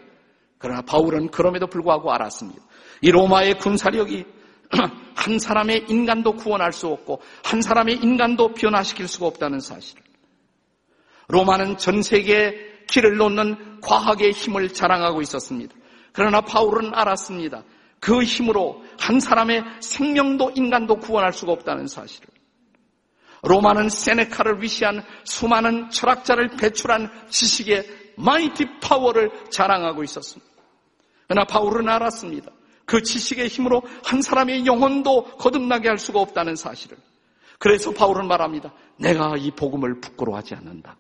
그러나 0.58 0.82
바울은 0.82 1.32
그럼에도 1.32 1.68
불구하고 1.68 2.12
알았습니다. 2.12 2.62
이 3.02 3.10
로마의 3.10 3.58
군사력이 3.58 4.26
한 5.16 5.40
사람의 5.40 5.86
인간도 5.90 6.34
구원할 6.34 6.72
수 6.72 6.88
없고 6.88 7.22
한 7.44 7.62
사람의 7.62 7.96
인간도 7.96 8.54
변화시킬 8.54 9.08
수가 9.08 9.26
없다는 9.28 9.60
사실을. 9.60 10.04
로마는 11.30 11.78
전 11.78 12.02
세계에 12.02 12.54
길을 12.88 13.18
놓는 13.18 13.71
과학의 13.82 14.32
힘을 14.32 14.74
자랑하고 14.74 15.22
있었습니다. 15.22 15.76
그러나 16.14 16.42
바울은 16.42 16.94
알았습니다. 16.94 17.64
그 18.00 18.24
힘으로 18.24 18.84
한 19.00 19.20
사람의 19.20 19.64
생명도 19.80 20.52
인간도 20.56 20.98
구원할 20.98 21.34
수가 21.34 21.52
없다는 21.52 21.88
사실을. 21.88 22.28
로마는 23.44 23.90
세네카를 23.90 24.62
위시한 24.62 25.04
수많은 25.24 25.90
철학자를 25.90 26.50
배출한 26.50 27.10
지식의 27.30 28.14
마이티 28.18 28.80
파워를 28.80 29.32
자랑하고 29.50 30.04
있었습니다. 30.04 30.52
그러나 31.28 31.46
바울은 31.46 31.90
알았습니다. 31.90 32.52
그 32.86 33.02
지식의 33.02 33.48
힘으로 33.48 33.84
한 34.04 34.22
사람의 34.22 34.66
영혼도 34.66 35.38
거듭나게 35.38 35.88
할 35.88 35.98
수가 35.98 36.20
없다는 36.20 36.56
사실을. 36.56 36.98
그래서 37.58 37.92
바울은 37.92 38.28
말합니다. 38.28 38.74
내가 38.98 39.38
이 39.38 39.52
복음을 39.52 40.02
부끄러워하지 40.02 40.56
않는다고. 40.56 41.00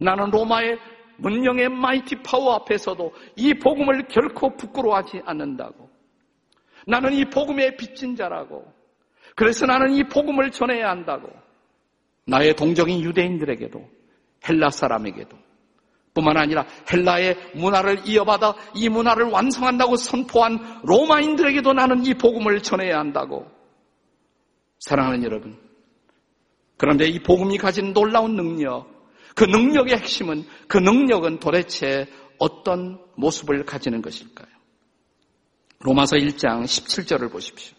나는 0.00 0.30
로마의 0.30 0.78
문명의 1.18 1.68
mighty 1.68 2.16
power 2.22 2.54
앞에서도 2.54 3.12
이 3.36 3.54
복음을 3.54 4.06
결코 4.08 4.56
부끄러워하지 4.56 5.22
않는다고. 5.24 5.90
나는 6.86 7.12
이 7.12 7.24
복음의 7.24 7.76
빚진 7.76 8.16
자라고. 8.16 8.72
그래서 9.36 9.66
나는 9.66 9.92
이 9.92 10.04
복음을 10.04 10.50
전해야 10.50 10.90
한다고. 10.90 11.30
나의 12.26 12.54
동족인 12.54 13.00
유대인들에게도 13.00 13.88
헬라 14.48 14.70
사람에게도 14.70 15.36
뿐만 16.14 16.36
아니라 16.36 16.66
헬라의 16.92 17.52
문화를 17.54 18.06
이어받아 18.06 18.54
이 18.74 18.88
문화를 18.88 19.26
완성한다고 19.26 19.96
선포한 19.96 20.82
로마인들에게도 20.84 21.72
나는 21.72 22.04
이 22.04 22.14
복음을 22.14 22.60
전해야 22.60 22.98
한다고. 22.98 23.50
사랑하는 24.80 25.22
여러분. 25.24 25.58
그런데 26.76 27.06
이 27.06 27.20
복음이 27.20 27.58
가진 27.58 27.92
놀라운 27.92 28.34
능력, 28.34 28.91
그 29.34 29.44
능력의 29.44 29.96
핵심은 29.96 30.44
그 30.68 30.78
능력은 30.78 31.38
도대체 31.38 32.06
어떤 32.38 32.98
모습을 33.16 33.64
가지는 33.64 34.02
것일까요? 34.02 34.48
로마서 35.80 36.16
1장 36.16 36.64
17절을 36.64 37.30
보십시오. 37.30 37.76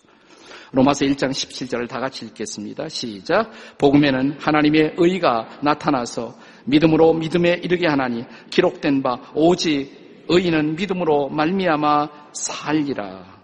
로마서 0.71 1.05
1장 1.05 1.29
17절을 1.29 1.87
다 1.87 1.99
같이 1.99 2.25
읽겠습니다. 2.25 2.89
시작. 2.89 3.51
복음에는 3.77 4.39
하나님의 4.39 4.95
의가 4.97 5.59
나타나서 5.61 6.35
믿음으로 6.65 7.13
믿음에 7.13 7.61
이르게 7.63 7.87
하나니 7.87 8.25
기록된 8.49 9.03
바 9.03 9.31
오직 9.35 10.25
의인은 10.27 10.75
믿음으로 10.75 11.29
말미암아 11.29 12.31
살리라. 12.33 13.43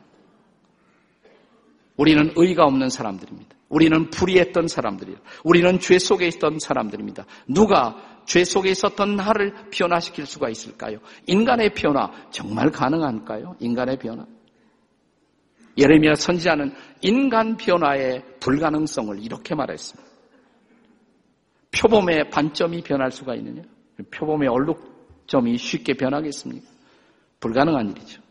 우리는 1.98 2.32
의가 2.36 2.64
없는 2.64 2.90
사람들입니다. 2.90 3.59
우리는 3.70 4.10
불의했던 4.10 4.68
사람들이에요. 4.68 5.20
우리는 5.44 5.80
죄 5.80 6.00
속에 6.00 6.28
있던 6.28 6.60
사람들입니다. 6.60 7.26
누가 7.48 7.96
죄 8.26 8.44
속에 8.44 8.72
있었던 8.72 9.16
나를 9.16 9.54
변화시킬 9.72 10.26
수가 10.26 10.50
있을까요? 10.50 10.98
인간의 11.28 11.74
변화 11.74 12.12
정말 12.32 12.72
가능할까요? 12.72 13.56
인간의 13.60 13.98
변화. 14.00 14.26
예레미야 15.78 16.16
선지자는 16.16 16.74
인간 17.02 17.56
변화의 17.56 18.24
불가능성을 18.40 19.24
이렇게 19.24 19.56
말했습니다. 19.56 20.10
표범의 21.72 22.30
반점이 22.32 22.82
변할 22.82 23.12
수가 23.12 23.36
있느냐? 23.36 23.62
표범의 24.12 24.50
얼룩점이 24.50 25.58
쉽게 25.58 25.94
변하겠습니까? 25.94 26.68
불가능한 27.40 27.92
일이죠. 27.92 28.22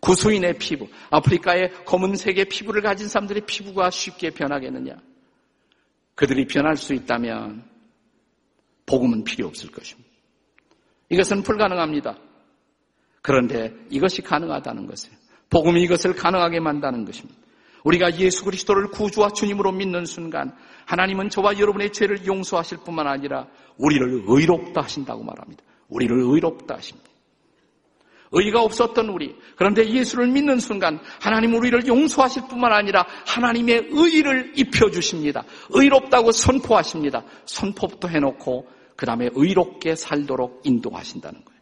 구수인의 0.00 0.58
피부, 0.58 0.86
아프리카의 1.10 1.84
검은색의 1.84 2.46
피부를 2.46 2.82
가진 2.82 3.08
사람들의 3.08 3.46
피부가 3.46 3.90
쉽게 3.90 4.30
변하겠느냐? 4.30 4.96
그들이 6.14 6.46
변할 6.46 6.76
수 6.76 6.94
있다면 6.94 7.64
복음은 8.86 9.24
필요 9.24 9.46
없을 9.46 9.70
것입니다. 9.70 10.08
이것은 11.10 11.42
불가능합니다. 11.42 12.18
그런데 13.22 13.74
이것이 13.90 14.22
가능하다는 14.22 14.86
것이에요. 14.86 15.16
복음이 15.50 15.82
이것을 15.82 16.14
가능하게 16.14 16.60
만다는 16.60 17.04
것입니다. 17.04 17.38
우리가 17.84 18.18
예수 18.18 18.44
그리스도를 18.44 18.88
구주와 18.88 19.30
주님으로 19.30 19.72
믿는 19.72 20.04
순간 20.04 20.54
하나님은 20.86 21.30
저와 21.30 21.58
여러분의 21.58 21.92
죄를 21.92 22.26
용서하실 22.26 22.78
뿐만 22.84 23.06
아니라 23.06 23.46
우리를 23.76 24.24
의롭다 24.26 24.82
하신다고 24.82 25.22
말합니다. 25.22 25.62
우리를 25.88 26.16
의롭다 26.18 26.76
하십니다. 26.76 27.07
의가 28.32 28.62
없었던 28.62 29.08
우리. 29.08 29.34
그런데 29.56 29.88
예수를 29.88 30.28
믿는 30.28 30.58
순간 30.58 31.00
하나님 31.20 31.54
우리를 31.54 31.86
용서하실 31.86 32.42
뿐만 32.48 32.72
아니라 32.72 33.06
하나님의 33.26 33.88
의를 33.90 34.52
입혀주십니다. 34.56 35.44
의롭다고 35.70 36.32
선포하십니다. 36.32 37.24
선포부터 37.46 38.08
해놓고 38.08 38.68
그 38.96 39.06
다음에 39.06 39.30
의롭게 39.32 39.94
살도록 39.94 40.62
인도하신다는 40.64 41.44
거예요. 41.44 41.58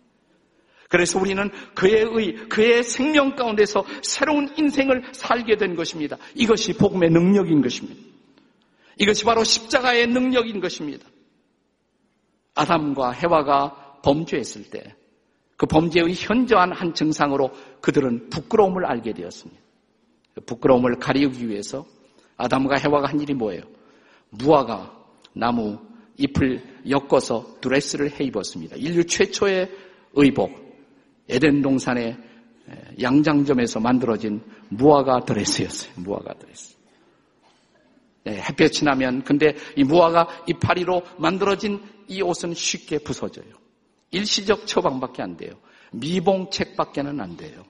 그래서 0.89 1.19
우리는 1.19 1.51
그의 1.75 2.05
의, 2.05 2.49
그의 2.49 2.83
생명 2.83 3.35
가운데서 3.35 3.85
새로운 4.03 4.49
인생을 4.57 5.03
살게 5.13 5.57
된 5.57 5.75
것입니다. 5.75 6.17
이것이 6.35 6.75
복음의 6.75 7.11
능력인 7.11 7.61
것입니다. 7.61 8.01
이것이 8.99 9.25
바로 9.25 9.45
십자가의 9.45 10.07
능력인 10.07 10.61
것입니다. 10.61 11.07
아담과 12.55 13.11
해와가 13.13 14.01
범죄했을 14.03 14.71
때 14.71 14.95
그 15.57 15.67
범죄의 15.67 16.15
현저한 16.15 16.73
한 16.73 16.93
증상으로 16.95 17.51
그들은 17.81 18.29
부끄러움을 18.29 18.85
알게 18.85 19.13
되었습니다. 19.13 19.61
그 20.35 20.41
부끄러움을 20.43 20.99
가리우기 20.99 21.49
위해서 21.49 21.87
아담과 22.37 22.77
해와가 22.77 23.09
한 23.09 23.21
일이 23.21 23.33
뭐예요? 23.33 23.63
무화과 24.31 24.95
나무 25.33 25.79
잎을 26.19 26.63
엮어서 26.89 27.57
드레스를 27.61 28.11
해 28.19 28.25
입었습니다. 28.25 28.77
인류 28.77 29.05
최초의 29.07 29.71
의복, 30.15 30.51
에덴 31.29 31.63
동산의 31.63 32.17
양장점에서 33.01 33.81
만들어진 33.81 34.43
무화과 34.69 35.21
드레스였어요. 35.21 35.93
무화과 35.97 36.35
드레스. 36.35 36.77
네, 38.25 38.43
햇볕이 38.43 38.85
나면 38.85 39.23
근데 39.23 39.55
이 39.77 39.85
무화과 39.85 40.45
이파리로 40.49 41.03
만들어진 41.19 41.81
이 42.09 42.21
옷은 42.23 42.55
쉽게 42.55 42.99
부서져요. 42.99 43.66
일시적 44.11 44.67
처방밖에 44.67 45.23
안 45.23 45.37
돼요. 45.37 45.53
미봉책밖에는 45.93 47.21
안 47.21 47.37
돼요. 47.37 47.65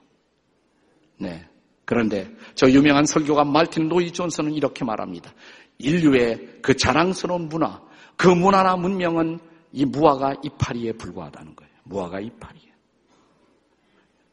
네. 1.17 1.47
그런데 1.85 2.29
저 2.55 2.69
유명한 2.69 3.05
설교가 3.05 3.45
말틴 3.45 3.87
로이 3.87 4.11
존슨은 4.11 4.53
이렇게 4.53 4.83
말합니다. 4.83 5.33
인류의 5.77 6.59
그 6.61 6.75
자랑스러운 6.75 7.47
문화, 7.47 7.81
그 8.17 8.27
문화나 8.27 8.75
문명은 8.75 9.39
이 9.71 9.85
무화과 9.85 10.35
이파리에 10.43 10.93
불과하다는 10.93 11.55
거예요. 11.55 11.71
무화과 11.83 12.19
이파리. 12.19 12.67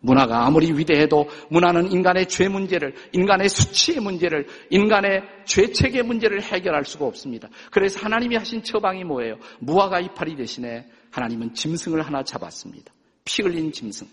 문화가 0.04 0.46
아무리 0.46 0.70
위대해도 0.70 1.28
문화는 1.48 1.90
인간의 1.90 2.28
죄 2.28 2.46
문제를, 2.48 2.94
인간의 3.12 3.48
수치의 3.48 4.00
문제를, 4.00 4.46
인간의 4.70 5.22
죄책의 5.46 6.02
문제를 6.02 6.42
해결할 6.42 6.84
수가 6.84 7.06
없습니다. 7.06 7.48
그래서 7.70 8.00
하나님이 8.00 8.36
하신 8.36 8.62
처방이 8.62 9.02
뭐예요? 9.04 9.36
무화과 9.60 10.00
이파리 10.00 10.36
대신에 10.36 10.86
하나님은 11.14 11.54
짐승을 11.54 12.02
하나 12.04 12.24
잡았습니다. 12.24 12.92
피 13.24 13.42
흘린 13.42 13.70
짐승. 13.72 14.06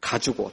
가죽옷. 0.00 0.52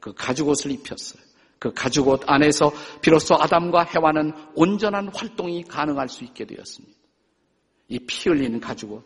그 0.00 0.12
가죽옷을 0.14 0.72
입혔어요. 0.72 1.22
그 1.58 1.72
가죽옷 1.72 2.22
안에서 2.26 2.72
비로소 3.00 3.34
아담과 3.34 3.84
해와는 3.84 4.32
온전한 4.54 5.08
활동이 5.14 5.62
가능할 5.64 6.08
수 6.08 6.24
있게 6.24 6.44
되었습니다. 6.44 6.96
이 7.88 7.98
피 8.00 8.28
흘리는 8.28 8.58
가죽옷. 8.58 9.04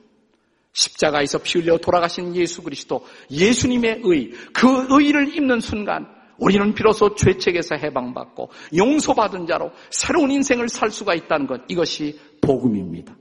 십자가에서 0.72 1.38
피 1.38 1.58
흘려 1.58 1.76
돌아가신 1.78 2.34
예수 2.34 2.62
그리스도, 2.62 3.04
예수님의 3.30 4.00
의, 4.04 4.30
그 4.54 4.86
의를 4.88 5.34
입는 5.36 5.60
순간 5.60 6.06
우리는 6.38 6.72
비로소 6.74 7.14
죄책에서 7.14 7.74
해방받고 7.74 8.50
용서받은 8.74 9.46
자로 9.46 9.70
새로운 9.90 10.30
인생을 10.30 10.68
살 10.70 10.90
수가 10.90 11.14
있다는 11.14 11.46
것, 11.46 11.60
이것이 11.68 12.18
복음입니다. 12.40 13.14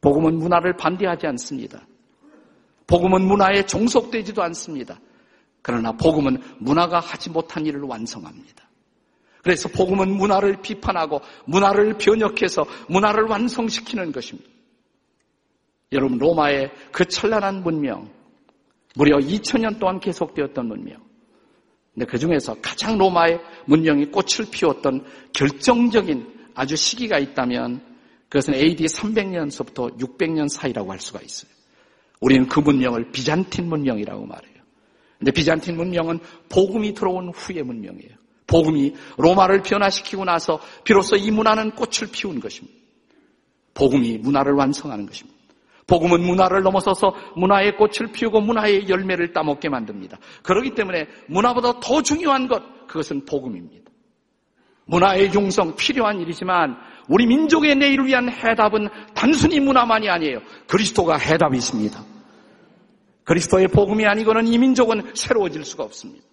복음은 0.00 0.36
문화를 0.38 0.76
반대하지 0.76 1.26
않습니다. 1.28 1.86
복음은 2.86 3.22
문화에 3.22 3.64
종속되지도 3.66 4.42
않습니다. 4.44 4.98
그러나 5.62 5.92
복음은 5.92 6.42
문화가 6.58 7.00
하지 7.00 7.30
못한 7.30 7.66
일을 7.66 7.82
완성합니다. 7.82 8.68
그래서 9.42 9.68
복음은 9.68 10.16
문화를 10.16 10.60
비판하고 10.60 11.20
문화를 11.46 11.96
변혁해서 11.98 12.64
문화를 12.88 13.24
완성시키는 13.24 14.12
것입니다. 14.12 14.48
여러분 15.92 16.18
로마의 16.18 16.70
그 16.92 17.04
찬란한 17.04 17.62
문명, 17.62 18.10
무려 18.94 19.16
2000년 19.18 19.78
동안 19.78 19.98
계속되었던 20.00 20.66
문명. 20.66 21.00
근데 21.94 22.06
그 22.06 22.18
중에서 22.18 22.54
가장 22.62 22.98
로마의 22.98 23.40
문명이 23.66 24.06
꽃을 24.06 24.50
피웠던 24.50 25.04
결정적인 25.32 26.50
아주 26.54 26.76
시기가 26.76 27.18
있다면 27.18 27.89
그것은 28.30 28.54
AD 28.54 28.84
300년서부터 28.86 29.98
600년 29.98 30.48
사이라고 30.48 30.90
할 30.90 31.00
수가 31.00 31.20
있어요. 31.20 31.50
우리는 32.20 32.48
그 32.48 32.60
문명을 32.60 33.10
비잔틴 33.10 33.68
문명이라고 33.68 34.24
말해요. 34.24 34.54
근데 35.18 35.32
비잔틴 35.32 35.76
문명은 35.76 36.20
복음이 36.48 36.94
들어온 36.94 37.30
후의 37.30 37.62
문명이에요. 37.64 38.20
복음이 38.46 38.94
로마를 39.18 39.62
변화시키고 39.62 40.24
나서 40.24 40.60
비로소 40.84 41.16
이 41.16 41.30
문화는 41.30 41.72
꽃을 41.72 42.10
피운 42.12 42.40
것입니다. 42.40 42.78
복음이 43.74 44.18
문화를 44.18 44.54
완성하는 44.54 45.06
것입니다. 45.06 45.38
복음은 45.86 46.22
문화를 46.22 46.62
넘어서서 46.62 47.14
문화의 47.34 47.76
꽃을 47.76 48.12
피우고 48.12 48.40
문화의 48.40 48.88
열매를 48.88 49.32
따먹게 49.32 49.68
만듭니다. 49.68 50.18
그렇기 50.44 50.74
때문에 50.74 51.08
문화보다 51.26 51.80
더 51.80 52.00
중요한 52.00 52.46
것, 52.46 52.86
그것은 52.86 53.24
복음입니다. 53.24 53.90
문화의 54.86 55.32
융성 55.32 55.76
필요한 55.76 56.20
일이지만 56.20 56.76
우리 57.10 57.26
민족의 57.26 57.74
내일을 57.74 58.06
위한 58.06 58.30
해답은 58.30 58.88
단순히 59.14 59.58
문화만이 59.58 60.08
아니에요. 60.08 60.40
그리스도가 60.68 61.16
해답이십니다. 61.16 62.04
그리스도의 63.24 63.66
복음이 63.66 64.06
아니고는 64.06 64.46
이 64.46 64.56
민족은 64.56 65.12
새로워질 65.16 65.64
수가 65.64 65.82
없습니다. 65.82 66.24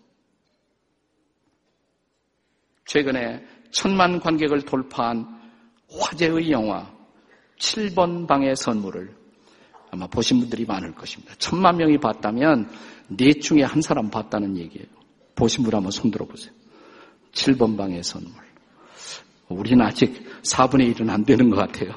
최근에 2.86 3.44
천만 3.72 4.20
관객을 4.20 4.62
돌파한 4.62 5.26
화제의 5.90 6.52
영화 6.52 6.88
7번 7.60 8.28
방의 8.28 8.56
선물을 8.56 9.16
아마 9.90 10.06
보신 10.06 10.40
분들이 10.40 10.63
많을 10.66 10.94
것입니다. 10.94 11.34
천만 11.40 11.78
명이 11.78 11.98
봤다면 11.98 12.70
넷 13.08 13.42
중에 13.42 13.63
한 13.63 13.82
사람 13.82 14.12
봤다는 14.12 14.56
얘기예요. 14.58 14.88
보신 15.34 15.63
분 15.63 15.74
한번 15.74 15.90
손 15.90 16.12
들어 16.12 16.26
보세요. 16.26 16.54
7번 17.32 17.76
방의 17.78 18.04
선물. 18.04 18.47
우리는 19.50 19.84
아직 19.86 20.14
4분의 20.44 20.94
1은 20.96 21.10
안 21.10 21.24
되는 21.24 21.50
것 21.50 21.58
같아요. 21.58 21.92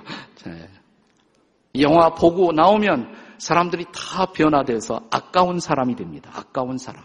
이 1.73 1.83
영화 1.83 2.11
보고 2.11 2.53
나오면 2.53 3.15
사람들이 3.39 3.87
다 3.93 4.27
변화돼서 4.27 5.03
아까운 5.11 5.61
사람이 5.61 5.97
됩니다. 5.97 6.31
아까운 6.35 6.79
사람. 6.79 7.05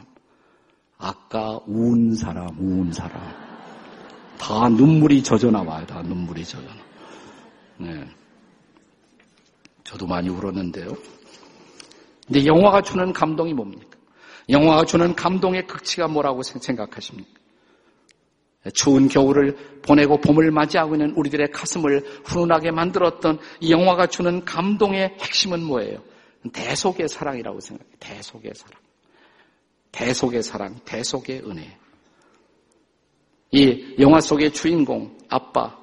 아까운 0.98 2.16
사람, 2.16 2.50
우운 2.60 2.92
사람. 2.92 3.22
다 4.38 4.70
눈물이 4.70 5.24
젖어 5.24 5.52
나와요. 5.52 5.86
다 5.86 6.02
눈물이 6.02 6.44
젖어 6.44 6.62
나와. 6.62 6.76
네. 7.78 8.06
저도 9.84 10.08
많이 10.08 10.30
울었는데요. 10.30 10.88
근데 12.26 12.46
영화가 12.46 12.82
주는 12.82 13.14
감동이 13.14 13.54
뭡니까? 13.54 13.98
영화가 14.50 14.86
주는 14.86 15.16
감동의 15.16 15.68
극치가 15.68 16.08
뭐라고 16.08 16.42
생각하십니까? 16.44 17.45
추운 18.74 19.08
겨울을 19.08 19.82
보내고 19.82 20.20
봄을 20.22 20.52
맞이하고 20.52 20.96
있는 20.96 21.12
우리들의 21.12 21.52
가슴을 21.52 22.04
훈훈하게 22.26 22.72
만들었던 22.72 23.40
이 23.60 23.72
영화가 23.72 24.08
주는 24.08 24.44
감동의 24.44 25.18
핵심은 25.20 25.64
뭐예요? 25.64 26.04
대속의 26.52 27.08
사랑이라고 27.08 27.60
생각해요. 27.60 27.96
대속의 28.00 28.52
사랑. 28.56 28.82
대속의 29.92 30.44
사랑, 30.44 30.76
대속의 30.84 31.44
은혜. 31.50 31.78
이 33.52 33.96
영화 34.00 34.20
속의 34.20 34.52
주인공, 34.52 35.18
아빠, 35.30 35.78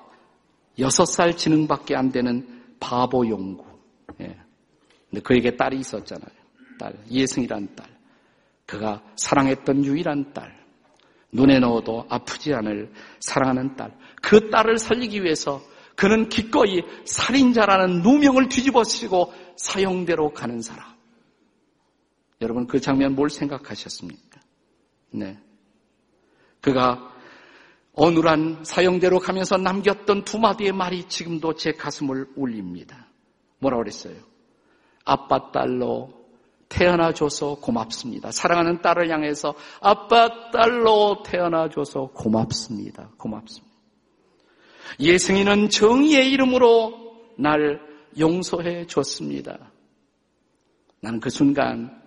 여섯 0.78 1.04
살 1.06 1.36
지능밖에 1.36 1.96
안 1.96 2.10
되는 2.12 2.62
바보 2.78 3.26
용구. 3.26 3.64
예. 4.20 4.36
근데 5.08 5.22
그에게 5.22 5.56
딸이 5.56 5.78
있었잖아요. 5.78 6.30
딸, 6.78 6.94
이혜승이란 7.08 7.74
딸. 7.74 7.86
그가 8.66 9.02
사랑했던 9.16 9.84
유일한 9.84 10.32
딸. 10.32 10.61
눈에 11.32 11.58
넣어도 11.58 12.06
아프지 12.08 12.52
않을 12.54 12.92
사랑하는 13.20 13.74
딸. 13.76 13.96
그 14.20 14.50
딸을 14.50 14.78
살리기 14.78 15.24
위해서 15.24 15.62
그는 15.96 16.28
기꺼이 16.28 16.82
살인자라는 17.04 18.02
누명을 18.02 18.48
뒤집어쓰고 18.48 19.32
사형대로 19.56 20.32
가는 20.32 20.60
사람. 20.60 20.92
여러분 22.40 22.66
그 22.66 22.80
장면 22.80 23.14
뭘 23.14 23.30
생각하셨습니까? 23.30 24.40
네. 25.12 25.38
그가 26.60 27.10
어눌한 27.94 28.64
사형대로 28.64 29.18
가면서 29.18 29.56
남겼던 29.56 30.24
두 30.24 30.38
마디의 30.38 30.72
말이 30.72 31.04
지금도 31.08 31.54
제 31.54 31.72
가슴을 31.72 32.26
울립니다. 32.36 33.08
뭐라 33.58 33.76
그랬어요? 33.76 34.16
아빠 35.04 35.50
딸로 35.50 36.21
태어나줘서 36.72 37.56
고맙습니다. 37.56 38.30
사랑하는 38.30 38.80
딸을 38.80 39.10
향해서 39.10 39.54
아빠 39.80 40.50
딸로 40.50 41.22
태어나줘서 41.22 42.10
고맙습니다. 42.14 43.10
고맙습니다. 43.18 43.70
예승이는 44.98 45.68
정의의 45.68 46.30
이름으로 46.30 46.94
날 47.36 47.80
용서해 48.18 48.86
줬습니다. 48.86 49.58
나는 51.00 51.20
그 51.20 51.28
순간, 51.28 52.00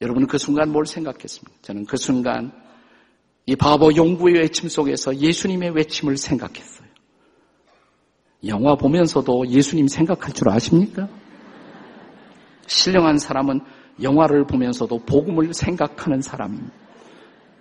여러분은 0.00 0.26
그 0.26 0.38
순간 0.38 0.70
뭘 0.70 0.86
생각했습니까? 0.86 1.58
저는 1.62 1.86
그 1.86 1.96
순간 1.96 2.52
이 3.46 3.54
바보 3.54 3.94
용부의 3.94 4.34
외침 4.36 4.68
속에서 4.68 5.16
예수님의 5.16 5.70
외침을 5.70 6.16
생각했어요. 6.16 6.88
영화 8.46 8.74
보면서도 8.74 9.48
예수님 9.48 9.86
생각할 9.86 10.32
줄 10.32 10.48
아십니까? 10.48 11.08
신령한 12.66 13.18
사람은 13.18 13.60
영화를 14.02 14.46
보면서도 14.46 14.98
복음을 15.04 15.52
생각하는 15.52 16.20
사람입니다. 16.20 16.72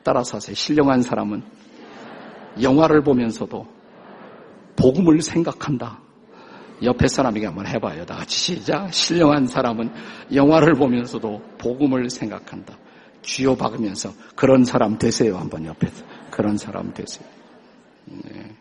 따라서 0.03 0.37
하세요. 0.37 0.55
신령한 0.55 1.01
사람은 1.01 1.43
영화를 2.61 3.03
보면서도 3.03 3.65
복음을 4.75 5.21
생각한다. 5.21 5.99
옆에 6.83 7.07
사람에게 7.07 7.45
한번 7.45 7.67
해봐요. 7.67 8.05
다 8.05 8.15
같이 8.15 8.55
시작. 8.55 8.91
신령한 8.91 9.47
사람은 9.47 9.91
영화를 10.33 10.73
보면서도 10.73 11.41
복음을 11.59 12.09
생각한다. 12.09 12.75
쥐어 13.21 13.55
박으면서 13.55 14.11
그런 14.35 14.65
사람 14.65 14.97
되세요. 14.97 15.37
한번 15.37 15.65
옆에서. 15.65 16.03
그런 16.31 16.57
사람 16.57 16.91
되세요. 16.93 17.27
네. 18.05 18.55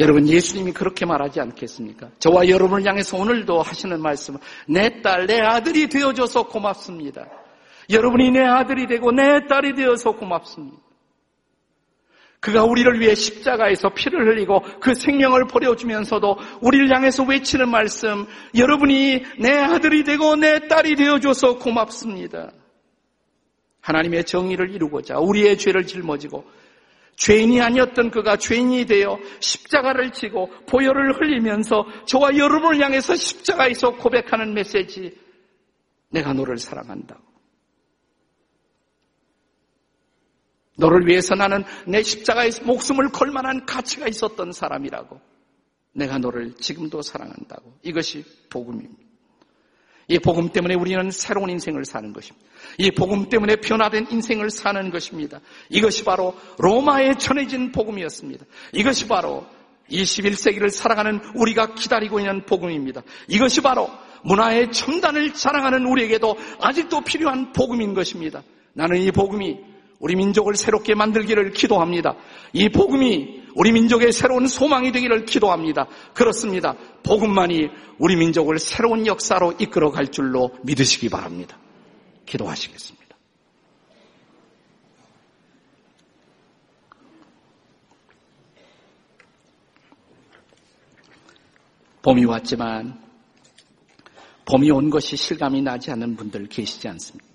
여러분 0.00 0.26
예수님이 0.26 0.72
그렇게 0.72 1.04
말하지 1.04 1.40
않겠습니까? 1.40 2.10
저와 2.18 2.48
여러분을 2.48 2.86
향해서 2.86 3.18
오늘도 3.18 3.62
하시는 3.62 4.00
말씀은 4.00 4.40
내 4.66 5.02
딸, 5.02 5.26
내 5.26 5.40
아들이 5.40 5.88
되어줘서 5.88 6.48
고맙습니다. 6.48 7.26
여러분이 7.90 8.30
내 8.30 8.40
아들이 8.40 8.86
되고 8.86 9.12
내 9.12 9.46
딸이 9.46 9.74
되어서 9.74 10.12
고맙습니다. 10.12 10.78
그가 12.40 12.64
우리를 12.64 12.98
위해 12.98 13.14
십자가에서 13.14 13.90
피를 13.90 14.26
흘리고 14.26 14.62
그 14.80 14.94
생명을 14.94 15.46
버려주면서도 15.46 16.38
우리를 16.60 16.92
향해서 16.92 17.22
외치는 17.22 17.68
말씀, 17.68 18.26
여러분이 18.56 19.22
내 19.38 19.52
아들이 19.52 20.02
되고 20.02 20.34
내 20.34 20.66
딸이 20.66 20.96
되어줘서 20.96 21.58
고맙습니다. 21.58 22.50
하나님의 23.80 24.24
정의를 24.24 24.70
이루고자 24.70 25.18
우리의 25.18 25.56
죄를 25.56 25.86
짊어지고 25.86 26.44
죄인이 27.16 27.60
아니었던 27.60 28.10
그가 28.10 28.36
죄인이 28.36 28.86
되어 28.86 29.18
십자가를 29.40 30.12
지고 30.12 30.48
보혈을 30.66 31.20
흘리면서 31.20 31.86
저와 32.06 32.36
여러분을 32.36 32.80
향해서 32.80 33.14
십자가에서 33.14 33.96
고백하는 33.96 34.54
메시지, 34.54 35.16
내가 36.10 36.32
너를 36.32 36.58
사랑한다고. 36.58 37.22
너를 40.76 41.06
위해서 41.06 41.34
나는 41.34 41.64
내 41.86 42.02
십자가에서 42.02 42.64
목숨을 42.64 43.10
걸 43.10 43.30
만한 43.30 43.66
가치가 43.66 44.08
있었던 44.08 44.52
사람이라고. 44.52 45.20
내가 45.92 46.18
너를 46.18 46.54
지금도 46.54 47.02
사랑한다고. 47.02 47.78
이것이 47.82 48.24
복음입니다. 48.48 49.01
이 50.08 50.18
복음 50.18 50.48
때문에 50.50 50.74
우리는 50.74 51.10
새로운 51.10 51.50
인생을 51.50 51.84
사는 51.84 52.12
것입니다. 52.12 52.46
이 52.78 52.90
복음 52.90 53.28
때문에 53.28 53.56
변화된 53.56 54.06
인생을 54.10 54.50
사는 54.50 54.90
것입니다. 54.90 55.40
이것이 55.70 56.04
바로 56.04 56.34
로마에 56.58 57.14
전해진 57.14 57.72
복음이었습니다. 57.72 58.44
이것이 58.72 59.06
바로 59.08 59.46
21세기를 59.90 60.70
살아가는 60.70 61.20
우리가 61.34 61.74
기다리고 61.74 62.18
있는 62.18 62.44
복음입니다. 62.46 63.02
이것이 63.28 63.60
바로 63.60 63.90
문화의 64.24 64.70
첨단을 64.72 65.34
자랑하는 65.34 65.84
우리에게도 65.86 66.36
아직도 66.60 67.02
필요한 67.02 67.52
복음인 67.52 67.94
것입니다. 67.94 68.42
나는 68.72 68.98
이 69.02 69.10
복음이 69.10 69.58
우리 69.98 70.16
민족을 70.16 70.56
새롭게 70.56 70.94
만들기를 70.94 71.52
기도합니다. 71.52 72.16
이 72.52 72.68
복음이 72.68 73.41
우리 73.54 73.72
민족의 73.72 74.12
새로운 74.12 74.46
소망이 74.46 74.92
되기를 74.92 75.24
기도합니다. 75.24 75.86
그렇습니다. 76.14 76.74
복음만이 77.02 77.68
우리 77.98 78.16
민족을 78.16 78.58
새로운 78.58 79.06
역사로 79.06 79.54
이끌어 79.58 79.90
갈 79.90 80.08
줄로 80.08 80.50
믿으시기 80.62 81.08
바랍니다. 81.08 81.58
기도하시겠습니다. 82.26 83.02
봄이 92.02 92.24
왔지만 92.24 93.00
봄이 94.44 94.70
온 94.72 94.90
것이 94.90 95.16
실감이 95.16 95.62
나지 95.62 95.90
않는 95.92 96.16
분들 96.16 96.48
계시지 96.48 96.88
않습니까? 96.88 97.32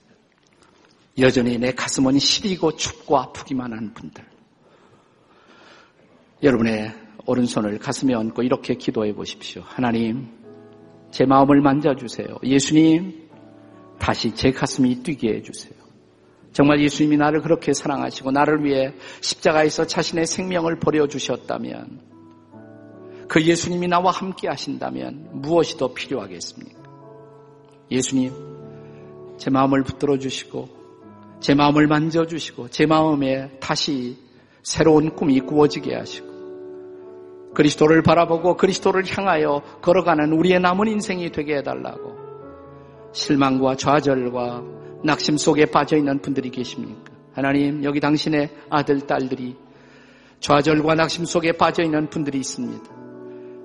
여전히 1.20 1.58
내 1.58 1.72
가슴은 1.72 2.20
시리고 2.20 2.76
춥고 2.76 3.18
아프기만 3.18 3.72
한 3.72 3.94
분들. 3.94 4.37
여러분의 6.44 6.94
오른손을 7.26 7.80
가슴에 7.80 8.14
얹고 8.14 8.44
이렇게 8.44 8.76
기도해 8.76 9.14
보십시오. 9.14 9.64
하나님, 9.66 10.28
제 11.12 11.26
마음을 11.26 11.62
만져주세요. 11.62 12.38
예수님, 12.44 13.28
다시 14.00 14.34
제 14.36 14.52
가슴이 14.52 15.02
뛰게 15.04 15.36
해주세요. 15.36 15.74
정말 16.54 16.80
예수님이 16.82 17.18
나를 17.18 17.42
그렇게 17.42 17.74
사랑하시고 17.74 18.32
나를 18.32 18.64
위해 18.64 18.94
십자가에서 19.22 19.86
자신의 19.86 20.26
생명을 20.26 20.80
버려주셨다면 20.80 22.02
그 23.28 23.44
예수님이 23.44 23.88
나와 23.88 24.12
함께 24.12 24.48
하신다면 24.48 25.30
무엇이 25.34 25.78
더 25.78 25.94
필요하겠습니까? 25.94 26.82
예수님, 27.92 28.32
제 29.38 29.50
마음을 29.50 29.84
붙들어 29.84 30.18
주시고 30.18 30.70
제 31.40 31.54
마음을 31.54 31.88
만져 31.88 32.26
주시고 32.26 32.70
제 32.70 32.86
마음에 32.86 33.52
다시 33.60 34.18
새로운 34.64 35.16
꿈이 35.16 35.40
꾸어지게 35.40 35.96
하시고 35.96 36.27
그리스도를 37.58 38.04
바라보고 38.04 38.56
그리스도를 38.56 39.04
향하여 39.08 39.64
걸어가는 39.82 40.32
우리의 40.32 40.60
남은 40.60 40.90
인생이 40.90 41.32
되게 41.32 41.58
해달라고 41.58 42.16
실망과 43.14 43.76
좌절과 43.76 44.64
낙심 45.04 45.38
속에 45.38 45.66
빠져 45.66 45.98
있는 45.98 46.22
분들이 46.22 46.52
계십니까? 46.52 47.12
하나님, 47.34 47.84
여기 47.84 48.00
당신의 48.00 48.52
아들, 48.70 49.02
딸들이 49.08 49.56
좌절과 50.40 50.94
낙심 50.94 51.26
속에 51.26 51.54
빠져 51.54 51.82
있는 51.82 52.12
분들이 52.12 52.38
있습니다. 52.38 52.86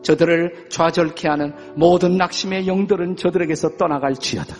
저들을 0.00 0.68
좌절케 0.70 1.28
하는 1.28 1.52
모든 1.74 2.16
낙심의 2.16 2.66
영들은 2.66 3.16
저들에게서 3.16 3.76
떠나갈 3.76 4.14
지어다. 4.14 4.56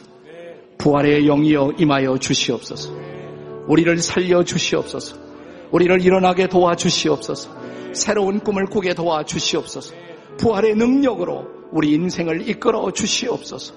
부활의 0.77 1.25
영이여 1.25 1.73
임하여 1.79 2.18
주시옵소서. 2.18 2.92
우리를 3.66 3.97
살려 3.97 4.45
주시옵소서. 4.45 5.16
우리를 5.71 6.03
일어나게 6.03 6.49
도와 6.49 6.77
주시옵소서. 6.77 7.62
새로운 7.95 8.41
꿈을 8.41 8.67
꾸게 8.67 8.95
도와 8.95 9.25
주시옵소서. 9.25 9.95
부활의 10.39 10.77
능력으로 10.77 11.47
우리 11.71 11.93
인생을 11.93 12.49
이끌어 12.49 12.91
주시옵소서. 12.93 13.75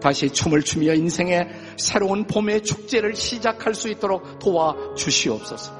다시 0.00 0.30
춤을 0.30 0.62
추며 0.62 0.94
인생의 0.94 1.48
새로운 1.76 2.24
봄의 2.24 2.62
축제를 2.62 3.14
시작할 3.14 3.74
수 3.74 3.88
있도록 3.90 4.38
도와 4.38 4.74
주시옵소서. 4.96 5.78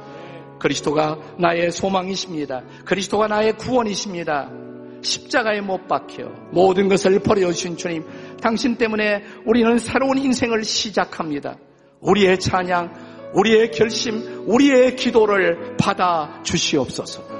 그리스도가 0.59 1.19
나의 1.39 1.73
소망이십니다. 1.73 2.63
그리스도가 2.85 3.27
나의 3.27 3.57
구원이십니다. 3.57 4.51
십자가에 5.03 5.63
못 5.63 5.89
박혀 5.89 6.29
모든 6.53 6.89
것을 6.89 7.21
버려주신 7.21 7.79
주님, 7.79 8.05
당신 8.43 8.77
때문에 8.77 9.25
우리는 9.47 9.79
새로운 9.79 10.19
인생을 10.19 10.63
시작합니다. 10.63 11.57
우리의 12.01 12.39
찬양, 12.39 13.33
우리의 13.35 13.71
결심, 13.71 14.45
우리의 14.47 14.97
기도를 14.97 15.77
받아 15.79 16.43
주시옵소서. 16.43 17.40